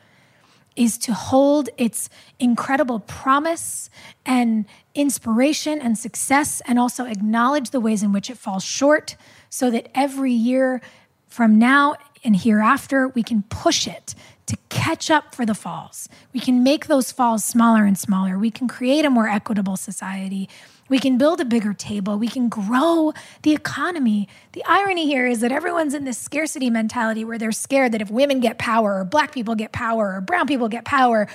[0.76, 3.90] is to hold its incredible promise
[4.26, 4.66] and
[4.96, 9.16] inspiration and success, and also acknowledge the ways in which it falls short
[9.50, 10.82] so that every year
[11.28, 14.16] from now and hereafter, we can push it
[14.46, 16.10] to catch up for the falls.
[16.34, 18.38] We can make those falls smaller and smaller.
[18.38, 20.50] We can create a more equitable society.
[20.90, 22.18] We can build a bigger table.
[22.18, 24.28] We can grow the economy.
[24.52, 28.12] The irony here is that everyone's in this scarcity mentality where they're scared that if
[28.12, 31.28] women get power, or black people get power, or brown people get power,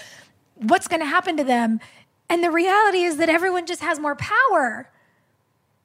[0.57, 1.81] what's going to happen to them?
[2.29, 4.91] And the reality is that everyone just has more power.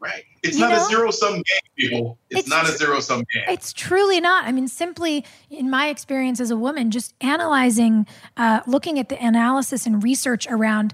[0.04, 0.26] Right.
[0.42, 0.86] It's you not know?
[0.86, 1.44] a zero sum game,
[1.78, 2.18] people.
[2.30, 3.44] It's, it's not a zero sum game.
[3.48, 4.44] It's truly not.
[4.44, 8.06] I mean, simply in my experience as a woman, just analyzing,
[8.36, 10.94] uh, looking at the analysis and research around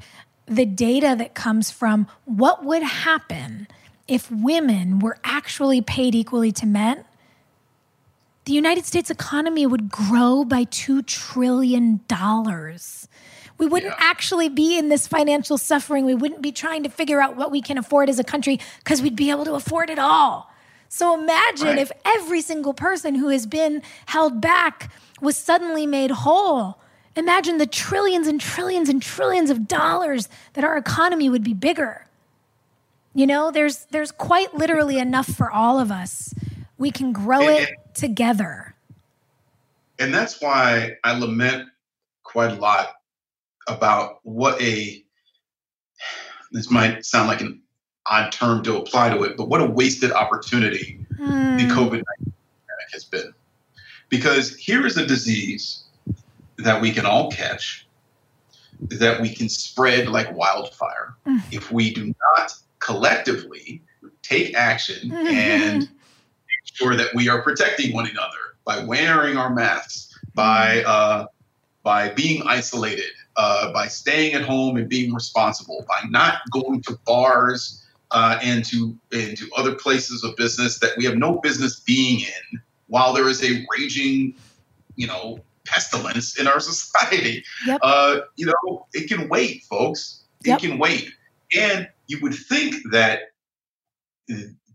[0.49, 3.67] the data that comes from what would happen
[4.07, 7.05] if women were actually paid equally to men,
[8.45, 12.01] the United States economy would grow by $2 trillion.
[13.59, 13.97] We wouldn't yeah.
[13.99, 16.05] actually be in this financial suffering.
[16.05, 19.03] We wouldn't be trying to figure out what we can afford as a country because
[19.03, 20.51] we'd be able to afford it all.
[20.87, 21.77] So imagine right.
[21.77, 24.91] if every single person who has been held back
[25.21, 26.79] was suddenly made whole
[27.15, 32.05] Imagine the trillions and trillions and trillions of dollars that our economy would be bigger.
[33.13, 36.33] You know, there's there's quite literally enough for all of us.
[36.77, 38.75] We can grow and, it together.
[39.97, 41.67] And that's why I lament
[42.23, 42.95] quite a lot
[43.67, 45.03] about what a
[46.51, 47.61] this might sound like an
[48.07, 51.57] odd term to apply to it, but what a wasted opportunity mm.
[51.57, 53.33] the COVID 19 pandemic has been.
[54.09, 55.83] Because here is a disease
[56.63, 57.87] that we can all catch,
[58.81, 61.41] that we can spread like wildfire mm.
[61.51, 63.81] if we do not collectively
[64.21, 65.27] take action mm-hmm.
[65.27, 70.87] and make sure that we are protecting one another by wearing our masks, by mm.
[70.87, 71.27] uh,
[71.83, 76.97] by being isolated, uh, by staying at home and being responsible, by not going to
[77.05, 81.79] bars uh, and to and to other places of business that we have no business
[81.79, 84.35] being in while there is a raging,
[84.95, 87.43] you know, pestilence in our society.
[87.65, 87.79] Yep.
[87.83, 90.25] Uh, you know, it can wait, folks.
[90.43, 90.59] It yep.
[90.59, 91.11] can wait.
[91.55, 93.19] And you would think that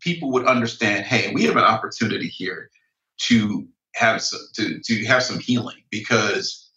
[0.01, 2.71] people would understand, hey, we have an opportunity here
[3.17, 6.71] to have some, to, to have some healing because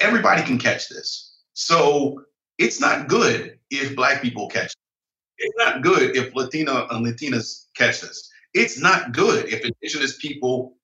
[0.00, 1.36] everybody can catch this.
[1.54, 2.22] So
[2.58, 4.74] it's not good if black people catch it.
[5.38, 8.30] It's not good if Latino and Latinas catch this.
[8.54, 10.77] It's not good if indigenous people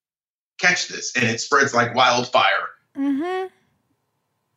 [0.58, 3.46] catch this and it spreads like wildfire mm-hmm.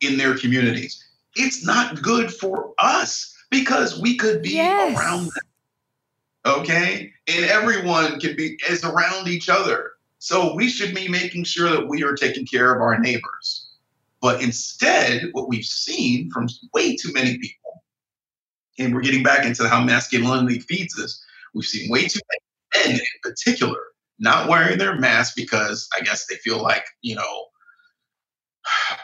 [0.00, 1.04] in their communities.
[1.36, 4.98] It's not good for us because we could be yes.
[4.98, 6.58] around them.
[6.60, 7.12] Okay?
[7.26, 9.92] And everyone can be is around each other.
[10.18, 13.68] So we should be making sure that we are taking care of our neighbors.
[14.20, 17.84] But instead, what we've seen from way too many people,
[18.78, 22.18] and we're getting back into how masculinity feeds us, we've seen way too
[22.74, 23.78] many men in particular
[24.18, 27.46] not wearing their mask because I guess they feel like, you know,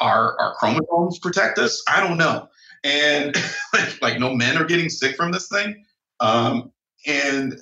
[0.01, 1.83] our our chromosomes protect us.
[1.89, 2.49] I don't know.
[2.83, 3.35] And
[3.73, 5.85] like, like no men are getting sick from this thing.
[6.21, 6.73] Um,
[7.07, 7.53] and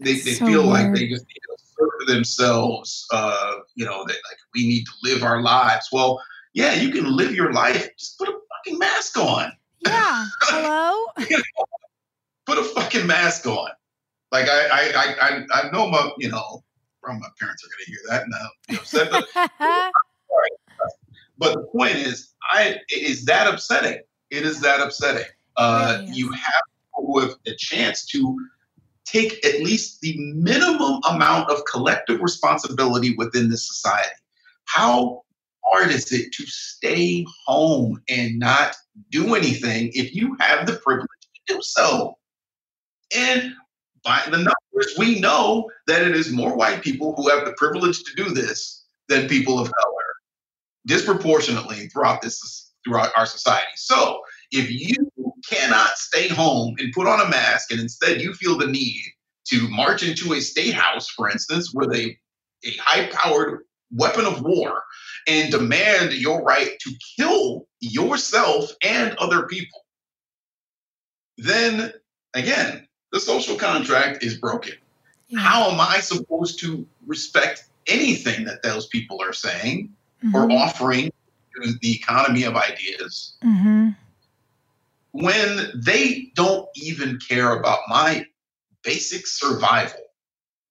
[0.00, 0.88] they, they so feel weird.
[0.88, 4.92] like they just need to serve themselves, uh, you know, that like we need to
[5.02, 5.88] live our lives.
[5.92, 6.22] Well,
[6.54, 7.88] yeah, you can live your life.
[7.98, 9.52] Just put a fucking mask on.
[9.80, 10.26] Yeah.
[10.42, 11.06] Hello.
[11.30, 11.64] you know,
[12.46, 13.70] put a fucking mask on.
[14.32, 16.62] Like I I I I know my you know
[17.08, 18.38] my parents are going to hear that now.
[18.38, 19.10] I'll be upset.
[19.10, 19.26] But,
[21.38, 24.00] but the point is, I is that upsetting.
[24.30, 25.26] It is that upsetting.
[25.56, 26.62] Uh, You have
[26.96, 28.38] with a chance to
[29.04, 34.10] take at least the minimum amount of collective responsibility within this society.
[34.66, 35.22] How
[35.64, 38.76] hard is it to stay home and not
[39.10, 41.08] do anything if you have the privilege
[41.46, 42.18] to do so?
[43.16, 43.54] And
[44.04, 48.02] by the numbers, we know that it is more white people who have the privilege
[48.02, 50.04] to do this than people of color,
[50.86, 53.66] disproportionately throughout this throughout our society.
[53.76, 54.20] So
[54.52, 55.10] if you
[55.48, 59.02] cannot stay home and put on a mask, and instead you feel the need
[59.48, 62.16] to march into a state house, for instance, with a,
[62.64, 63.60] a high-powered
[63.92, 64.82] weapon of war
[65.26, 69.80] and demand your right to kill yourself and other people,
[71.36, 71.92] then
[72.34, 74.74] again, the social contract is broken.
[75.28, 75.40] Yeah.
[75.40, 79.92] How am I supposed to respect anything that those people are saying
[80.24, 80.34] mm-hmm.
[80.34, 81.12] or offering
[81.56, 83.90] to the economy of ideas mm-hmm.
[85.12, 88.26] when they don't even care about my
[88.82, 90.00] basic survival?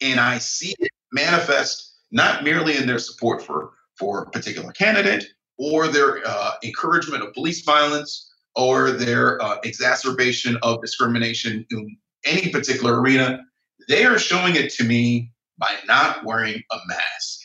[0.02, 5.26] And I see it manifest not merely in their support for, for a particular candidate
[5.58, 12.50] or their uh, encouragement of police violence or their uh, exacerbation of discrimination in any
[12.50, 13.40] particular arena,
[13.88, 17.40] they are showing it to me by not wearing a mask.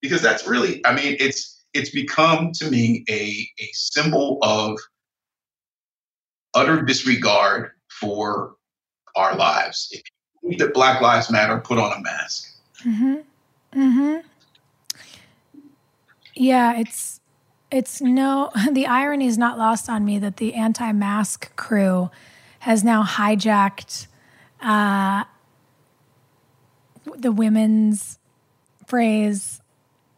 [0.00, 4.78] Because that's really, I mean, it's it's become to me a, a symbol of
[6.54, 8.56] utter disregard for
[9.16, 9.88] our lives.
[9.90, 10.02] If
[10.42, 12.54] you believe that Black Lives Matter, put on a mask.
[12.84, 13.80] Mm-hmm.
[13.80, 14.26] Mm-hmm.
[16.34, 17.20] Yeah, it's
[17.70, 22.10] it's no the irony is not lost on me that the anti-mask crew
[22.62, 24.06] has now hijacked
[24.60, 25.24] uh,
[27.16, 28.20] the women's
[28.86, 29.60] phrase,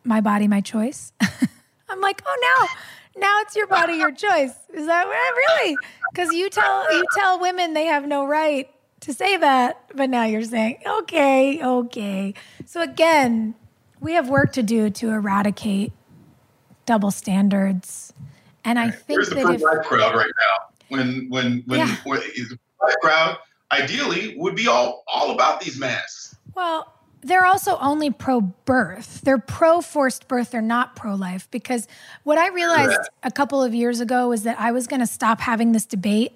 [0.04, 1.14] my body, my choice.
[1.88, 2.68] I'm like, oh,
[3.16, 4.52] now, now it's your body, your choice.
[4.74, 5.78] Is that really?
[6.12, 8.68] Because you tell you tell women they have no right
[9.00, 12.34] to say that, but now you're saying, okay, okay.
[12.66, 13.54] So again,
[14.00, 15.92] we have work to do to eradicate
[16.84, 18.12] double standards.
[18.66, 20.73] And I think the that if, crowd right now?
[20.96, 21.96] When when when, yeah.
[22.04, 23.36] when the crowd
[23.72, 26.36] ideally would be all all about these masks.
[26.54, 26.92] Well,
[27.22, 29.22] they're also only pro birth.
[29.22, 30.50] They're pro forced birth.
[30.50, 31.48] They're not pro life.
[31.50, 31.88] Because
[32.22, 35.40] what I realized a couple of years ago was that I was going to stop
[35.40, 36.32] having this debate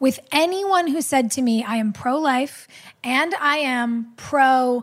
[0.00, 2.66] with anyone who said to me, I am pro life
[3.04, 4.82] and I am pro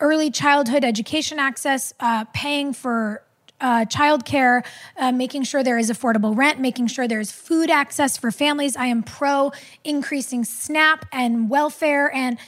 [0.00, 3.22] early childhood education access, uh, paying for
[3.64, 4.62] uh, childcare,
[4.98, 8.76] uh, making sure there is affordable rent, making sure there is food access for families.
[8.76, 9.52] I am pro
[9.84, 12.38] increasing SNAP and welfare, and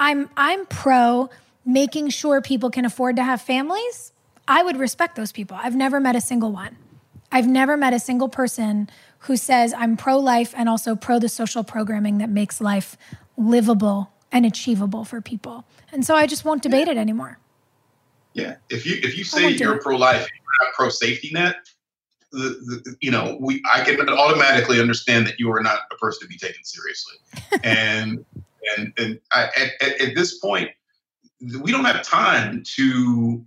[0.00, 1.30] I'm I'm pro
[1.64, 4.12] making sure people can afford to have families.
[4.48, 5.56] I would respect those people.
[5.60, 6.76] I've never met a single one.
[7.30, 8.90] I've never met a single person
[9.20, 12.96] who says I'm pro life and also pro the social programming that makes life
[13.36, 15.66] livable and achievable for people.
[15.92, 17.38] And so I just won't debate it anymore.
[18.34, 20.28] Yeah, if you if you say you're pro life,
[20.74, 21.56] pro safety net.
[22.30, 26.22] The, the, you know, we I can automatically understand that you are not a person
[26.22, 27.16] to be taken seriously,
[27.64, 28.24] and
[28.76, 29.48] and and I,
[29.80, 30.70] at, at, this point,
[31.40, 33.44] we don't have time to.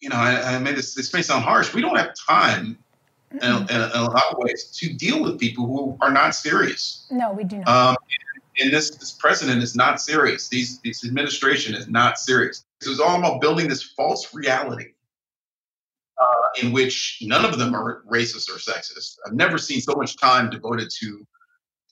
[0.00, 1.74] You know, I, I mean, this this may sound harsh.
[1.74, 2.78] We don't have time
[3.32, 7.06] in, in, in, a lot of ways to deal with people who are not serious.
[7.10, 7.68] No, we do not.
[7.68, 7.96] Um,
[8.60, 10.48] and this this president is not serious.
[10.48, 12.64] These this administration is not serious.
[12.82, 14.92] It was all about building this false reality
[16.62, 19.16] in which none of them are racist or sexist.
[19.26, 21.26] I've never seen so much time devoted to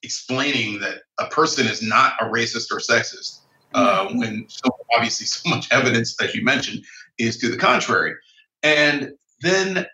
[0.02, 3.40] explaining that a person is not a racist or sexist
[3.74, 6.84] uh, when so obviously so much evidence, as you mentioned,
[7.18, 8.14] is to the contrary.
[8.62, 9.86] And then,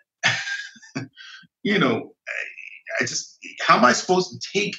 [1.63, 2.13] you know,
[2.99, 4.75] I just, how am I supposed to take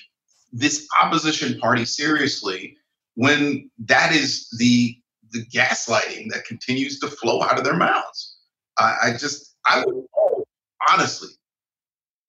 [0.52, 2.76] this opposition party seriously
[3.14, 4.96] when that is the
[5.32, 8.36] the gaslighting that continues to flow out of their mouths.
[8.78, 10.44] I, I just I would love,
[10.92, 11.30] honestly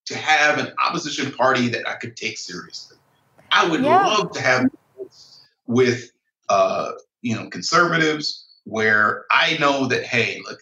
[0.07, 2.97] to have an opposition party that I could take seriously.
[3.51, 4.05] I would yeah.
[4.07, 4.65] love to have
[5.67, 6.11] with
[6.49, 6.91] uh,
[7.21, 10.59] you know conservatives where I know that hey, look,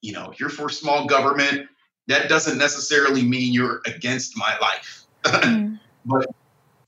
[0.00, 1.68] you know, if you're for small government.
[2.08, 5.02] That doesn't necessarily mean you're against my life.
[5.26, 5.80] Mm.
[6.04, 6.28] but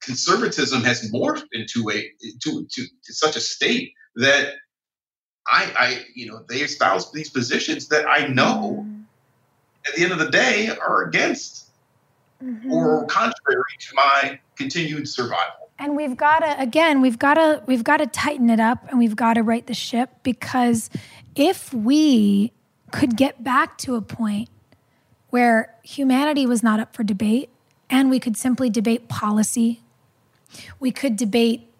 [0.01, 2.09] conservatism has morphed into a
[2.40, 4.55] to, to, to such a state that
[5.48, 8.97] I, I, you know, they espouse these positions that I know mm.
[9.86, 11.68] At the end of the day are against
[12.42, 12.70] mm-hmm.
[12.72, 15.70] or contrary to my continued survival.
[15.78, 18.98] And we've got to again, we've got to we've got to tighten it up and
[18.98, 20.90] we've got to right the ship because
[21.36, 22.52] if we
[22.90, 24.48] could get back to a point
[25.30, 27.50] where humanity was not up for debate
[27.90, 29.80] and we could simply debate policy,
[30.80, 31.70] we could debate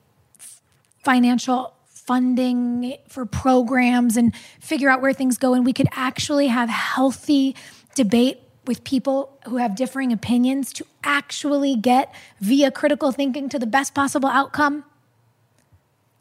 [1.03, 6.69] financial funding for programs and figure out where things go and we could actually have
[6.69, 7.55] healthy
[7.99, 13.67] debate with people who have differing opinions to actually get via critical thinking to the
[13.67, 14.85] best possible outcome,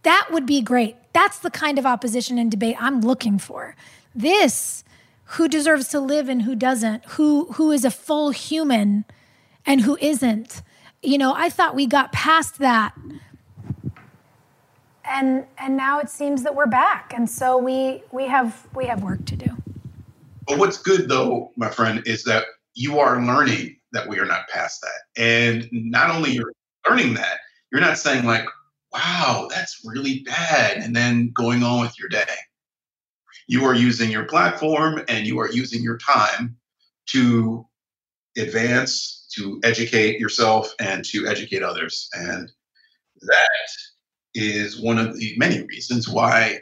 [0.02, 0.96] that would be great.
[1.14, 3.76] That's the kind of opposition and debate I'm looking for.
[4.16, 4.84] This,
[5.36, 9.06] who deserves to live and who doesn't, who who is a full human
[9.66, 10.64] and who isn't.
[11.04, 12.96] You know, I thought we got past that.
[15.04, 17.14] And and now it seems that we're back.
[17.14, 19.58] And so we we have we have work to do.
[20.48, 24.48] But what's good though, my friend, is that you are learning that we are not
[24.48, 25.22] past that.
[25.22, 26.54] And not only you're
[26.90, 27.40] learning that,
[27.72, 28.46] you're not saying like,
[28.94, 32.24] wow, that's really bad, and then going on with your day.
[33.48, 36.58] You are using your platform and you are using your time
[37.08, 37.66] to
[38.38, 42.10] advance, to educate yourself, and to educate others.
[42.14, 42.52] And
[43.22, 43.70] that
[44.34, 46.60] is one of the many reasons why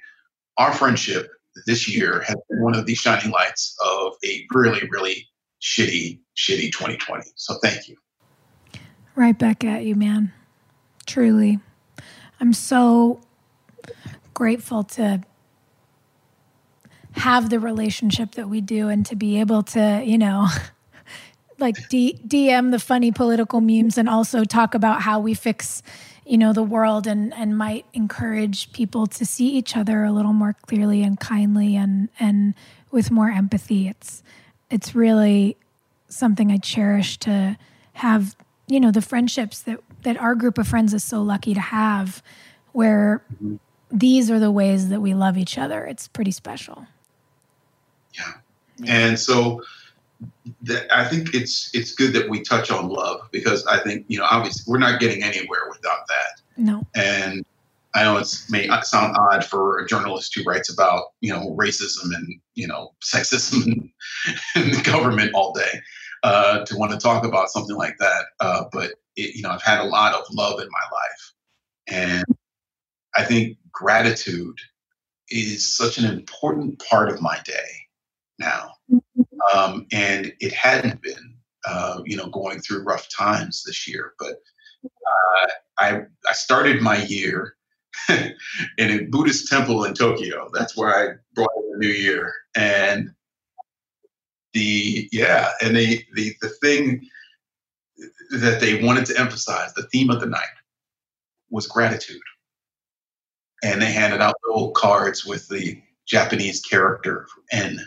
[0.58, 1.30] our friendship
[1.66, 5.28] this year has been one of the shining lights of a really, really
[5.62, 7.24] shitty, shitty 2020.
[7.36, 7.96] So thank you.
[9.16, 10.34] Right back at you, man.
[11.06, 11.60] Truly.
[12.40, 13.22] I'm so
[14.34, 15.24] grateful to
[17.14, 20.48] have the relationship that we do and to be able to, you know,
[21.60, 25.82] like D- DM the funny political memes and also talk about how we fix
[26.26, 30.34] you know the world and and might encourage people to see each other a little
[30.34, 32.56] more clearly and kindly and and
[32.92, 33.88] with more empathy.
[33.88, 34.24] It's
[34.70, 35.58] it's really
[36.08, 37.58] something i cherish to
[37.94, 38.36] have
[38.68, 42.22] you know the friendships that that our group of friends is so lucky to have
[42.72, 43.24] where
[43.92, 45.86] these are the ways that we love each other.
[45.86, 46.88] It's pretty special.
[48.14, 48.34] Yeah,
[48.78, 48.98] yeah.
[48.98, 49.62] and so
[50.62, 54.20] that I think it's it's good that we touch on love because I think you
[54.20, 56.42] know obviously we're not getting anywhere without that.
[56.58, 56.86] No.
[56.96, 57.46] And
[57.94, 62.14] I know it's may sound odd for a journalist who writes about you know racism
[62.16, 63.90] and you know sexism and,
[64.56, 65.82] and the government all day
[66.24, 68.26] uh, to want to talk about something like that.
[68.40, 71.34] Uh, but it, you know I've had a lot of love in my life,
[71.88, 72.26] and
[73.16, 74.58] I think gratitude
[75.30, 77.88] is such an important part of my day
[78.38, 78.75] now
[79.54, 81.36] um, and it hadn't been,
[81.68, 84.14] uh, you know, going through rough times this year.
[84.20, 84.36] But
[84.86, 85.48] uh,
[85.80, 87.56] I I started my year
[88.10, 88.36] in
[88.80, 90.50] a Buddhist temple in Tokyo.
[90.54, 93.10] That's where I brought in the new year, and
[94.54, 97.08] the yeah, and the the the thing
[98.32, 100.44] that they wanted to emphasize, the theme of the night,
[101.50, 102.22] was gratitude.
[103.64, 107.80] And they handed out little cards with the Japanese character N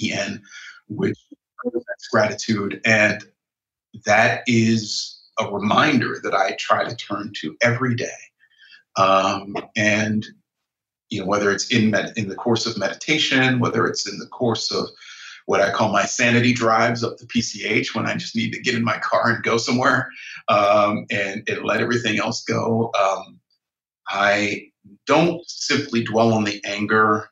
[0.00, 0.42] E N
[0.88, 1.18] which
[1.64, 2.80] represents gratitude.
[2.84, 3.22] And
[4.04, 8.08] that is a reminder that I try to turn to every day.
[8.96, 10.26] Um, and
[11.08, 14.26] you know, whether it's in med- in the course of meditation, whether it's in the
[14.26, 14.88] course of
[15.44, 18.74] what I call my sanity drives up the PCH when I just need to get
[18.74, 20.08] in my car and go somewhere
[20.48, 22.90] um, and, and, let everything else go.
[23.00, 23.38] Um,
[24.08, 24.70] I
[25.06, 27.30] don't simply dwell on the anger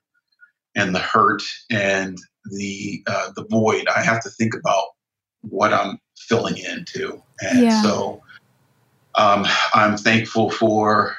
[0.77, 2.17] and the hurt and
[2.51, 3.87] the uh, the void.
[3.95, 4.89] I have to think about
[5.43, 7.83] what I'm filling into, and yeah.
[7.83, 8.23] so
[9.15, 11.17] um, I'm thankful for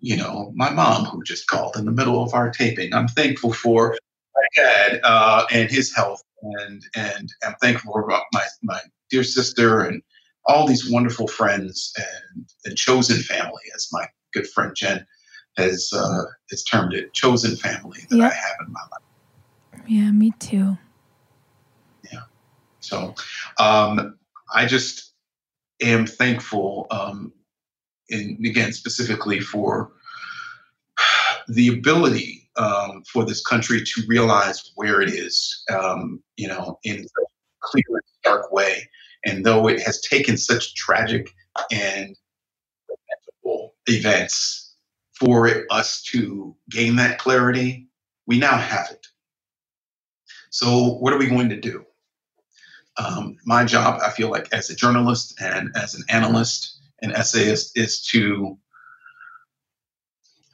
[0.00, 2.94] you know my mom who just called in the middle of our taping.
[2.94, 3.96] I'm thankful for
[4.34, 8.80] my dad uh, and his health, and and I'm thankful for my my
[9.10, 10.02] dear sister and
[10.46, 15.06] all these wonderful friends and, and chosen family, as my good friend Jen
[15.56, 18.32] has uh, has termed it, chosen family that yep.
[18.32, 19.07] I have in my life.
[19.88, 20.76] Yeah, me too.
[22.12, 22.24] Yeah.
[22.80, 23.14] So
[23.58, 24.18] um,
[24.54, 25.14] I just
[25.80, 27.32] am thankful, um,
[28.10, 29.92] and again, specifically for
[31.48, 36.96] the ability um, for this country to realize where it is, um, you know, in
[37.00, 37.24] a
[37.62, 38.86] clear and dark way.
[39.24, 41.30] And though it has taken such tragic
[41.72, 42.14] and
[42.90, 44.74] lamentable events
[45.18, 47.88] for us to gain that clarity,
[48.26, 49.07] we now have it.
[50.60, 51.84] So, what are we going to do?
[52.96, 57.78] Um, my job, I feel like, as a journalist and as an analyst and essayist,
[57.78, 58.58] is to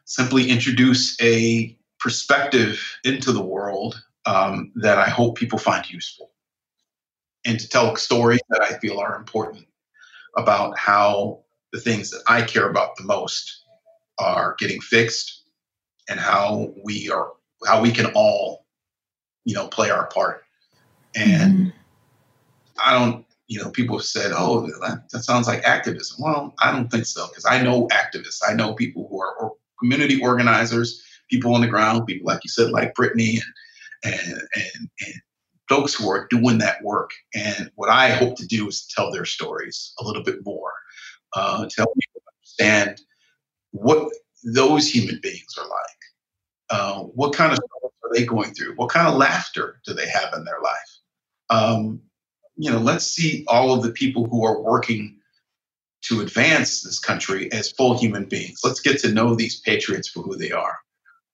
[0.04, 6.32] simply introduce a perspective into the world um, that I hope people find useful,
[7.46, 9.64] and to tell stories that I feel are important
[10.36, 13.64] about how the things that I care about the most
[14.18, 15.44] are getting fixed,
[16.10, 17.32] and how we are
[17.66, 18.63] how we can all,
[19.44, 20.44] you know, play our part.
[21.14, 21.68] And mm-hmm.
[22.82, 26.72] I don't, you know, people have said, "Oh, that, that sounds like activism." Well, I
[26.72, 28.40] don't think so because I know activists.
[28.46, 32.70] I know people who are community organizers, people on the ground, people like you said,
[32.70, 33.40] like Brittany
[34.04, 35.14] and and and, and
[35.68, 37.10] folks who are doing that work.
[37.34, 40.72] And what I hope to do is tell their stories a little bit more,
[41.34, 43.00] uh, to help people understand
[43.70, 44.10] what
[44.44, 46.03] those human beings are like.
[46.70, 48.74] Uh, what kind of are they going through?
[48.76, 50.98] What kind of laughter do they have in their life?
[51.50, 52.00] Um,
[52.56, 55.18] you know, let's see all of the people who are working
[56.02, 58.60] to advance this country as full human beings.
[58.62, 60.76] Let's get to know these patriots for who they are.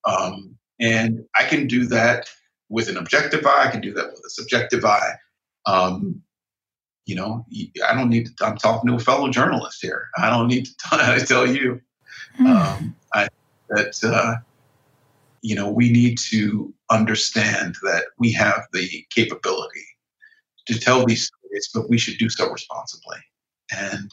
[0.05, 2.28] Um, and I can do that
[2.69, 3.66] with an objective eye.
[3.66, 5.15] I can do that with a subjective eye.
[5.66, 6.23] Um,
[7.05, 7.44] you know,
[7.86, 10.09] I don't need to, I'm talking to a fellow journalist here.
[10.16, 11.81] I don't need to tell you
[12.36, 12.47] hmm.
[12.47, 13.28] um, I,
[13.70, 14.36] that, uh,
[15.42, 19.86] you know, we need to understand that we have the capability
[20.66, 23.18] to tell these stories, but we should do so responsibly.
[23.74, 24.12] And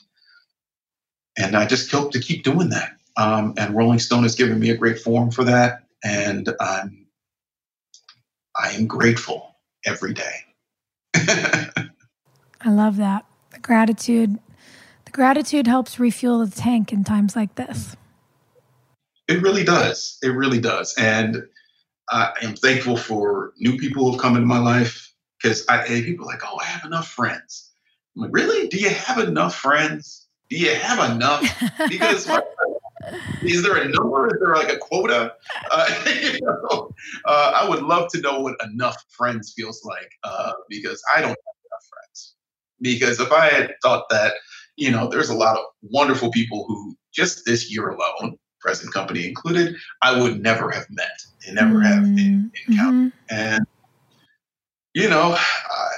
[1.37, 2.93] and I just hope to keep doing that.
[3.15, 7.05] Um, and Rolling Stone has given me a great forum for that, and I'm
[8.55, 9.55] I am grateful
[9.85, 10.35] every day.
[11.15, 13.25] I love that.
[13.51, 14.39] The gratitude,
[15.05, 17.95] the gratitude helps refuel the tank in times like this.
[19.27, 20.17] It really does.
[20.23, 20.93] It really does.
[20.97, 21.43] And
[22.09, 26.25] I am thankful for new people who have come into my life because I people
[26.25, 27.71] are like, oh, I have enough friends.
[28.15, 28.67] I'm like, really?
[28.67, 30.27] Do you have enough friends?
[30.49, 31.41] Do you have enough?
[31.89, 32.29] Because
[33.41, 34.27] is there a number?
[34.27, 35.33] Is there like a quota?
[35.69, 36.91] Uh, you know,
[37.25, 41.29] uh, I would love to know what enough friends feels like uh, because I don't
[41.29, 42.35] have enough friends.
[42.79, 44.35] Because if I had thought that,
[44.77, 48.37] you know, there's a lot of wonderful people who just this year alone,
[48.67, 51.81] present company included, I would never have met and never mm-hmm.
[51.83, 53.13] have encountered.
[53.13, 53.35] Mm-hmm.
[53.35, 53.65] And
[54.93, 55.89] you know, uh,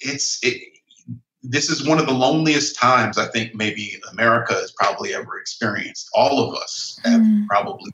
[0.00, 0.62] it's it,
[1.42, 6.08] this is one of the loneliest times I think maybe America has probably ever experienced.
[6.14, 7.46] All of us have mm.
[7.46, 7.90] probably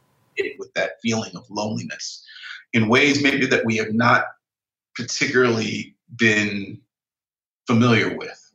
[0.58, 2.24] with that feeling of loneliness
[2.72, 4.26] in ways maybe that we have not
[4.94, 6.80] particularly been
[7.66, 8.47] familiar with.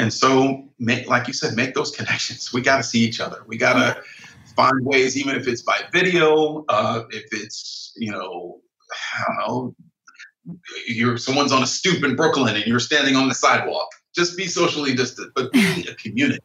[0.00, 2.54] And so, make, like you said, make those connections.
[2.54, 3.44] We got to see each other.
[3.46, 4.02] We got to
[4.56, 8.60] find ways, even if it's by video, uh, if it's, you know,
[8.90, 9.74] I don't know,
[10.86, 13.88] you're someone's on a stoop in Brooklyn and you're standing on the sidewalk.
[14.14, 16.40] Just be socially distant, but be a community.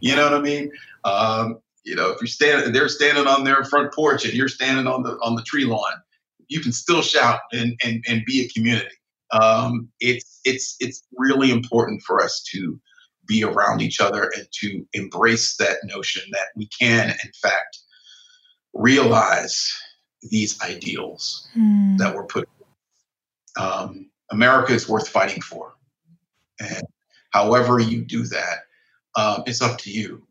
[0.00, 0.70] You know what I mean?
[1.04, 4.86] Um, you know, if you're standing, they're standing on their front porch and you're standing
[4.86, 5.94] on the on the tree lawn,
[6.48, 8.94] you can still shout and and, and be a community.
[9.32, 12.78] Um, it's it's it's really important for us to
[13.30, 17.78] be around each other and to embrace that notion that we can, in fact,
[18.74, 19.72] realize
[20.22, 21.96] these ideals mm.
[21.98, 22.48] that were put
[23.56, 25.74] um, America is worth fighting for.
[26.58, 26.82] And
[27.30, 28.58] however you do that,
[29.14, 30.26] um, it's up to you.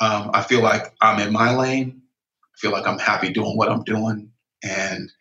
[0.00, 2.02] Um, I feel like I'm in my lane.
[2.42, 4.30] I feel like I'm happy doing what I'm doing.
[4.64, 5.12] And,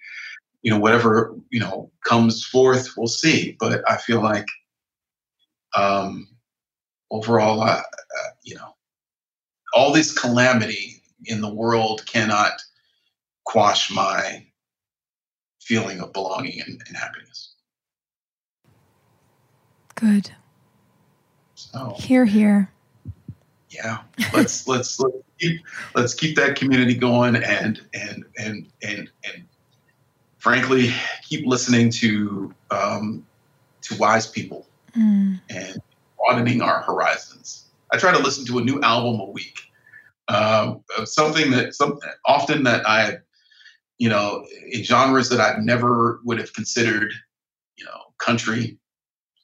[0.64, 3.58] you know, whatever, you know, comes forth, we'll see.
[3.60, 4.48] But I feel like
[5.76, 6.31] um,
[7.12, 8.76] overall, uh, uh, you know,
[9.74, 12.54] all this calamity in the world cannot
[13.46, 14.46] quash my
[15.62, 17.54] feeling of belonging and, and happiness.
[19.96, 20.32] Good.
[21.56, 22.72] So here, here.
[23.70, 24.00] Yeah,
[24.34, 25.62] let's let's let's keep
[25.96, 29.44] let's keep that community going and and and and and
[30.40, 30.92] frankly
[31.24, 33.26] keep listening to um,
[33.84, 34.68] to wise people
[34.98, 35.40] mm.
[35.50, 35.82] and
[36.26, 37.70] broadening our horizons.
[37.92, 39.60] I try to listen to a new album a week.
[40.28, 43.18] Um, something that something often that I
[44.02, 47.14] you know, in genres that I've never would have considered,
[47.78, 48.80] you know, country.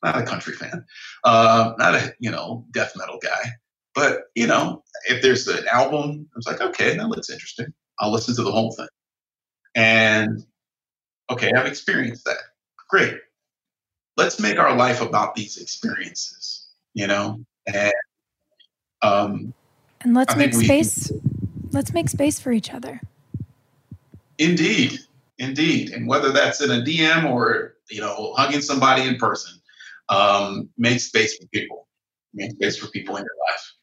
[0.04, 0.86] Not a country fan,
[1.24, 3.50] uh, not a you know death metal guy,
[3.96, 7.68] but you know, if there's an album, I was like, okay, that looks interesting.
[8.00, 8.88] I'll listen to the whole thing.
[9.76, 10.44] And
[11.32, 12.38] okay, I've experienced that.
[12.90, 13.16] Great.
[14.18, 16.57] Let's make our life about these experiences,
[16.98, 17.40] you know?
[17.68, 17.94] And
[19.04, 19.54] um
[20.02, 21.22] and let's make space we,
[21.72, 23.00] let's make space for each other.
[24.40, 25.00] Indeed.
[25.38, 25.92] Indeed.
[25.92, 29.54] And whether that's in a DM or, you know, hugging somebody in person,
[30.10, 31.88] um, make space for people.
[32.34, 33.74] Make space for people in your life.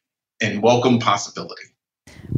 [0.41, 1.63] And welcome possibility.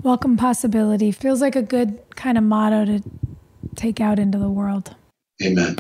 [0.03, 3.03] Welcome possibility feels like a good kind of motto to
[3.75, 4.95] take out into the world.
[5.43, 5.75] Amen.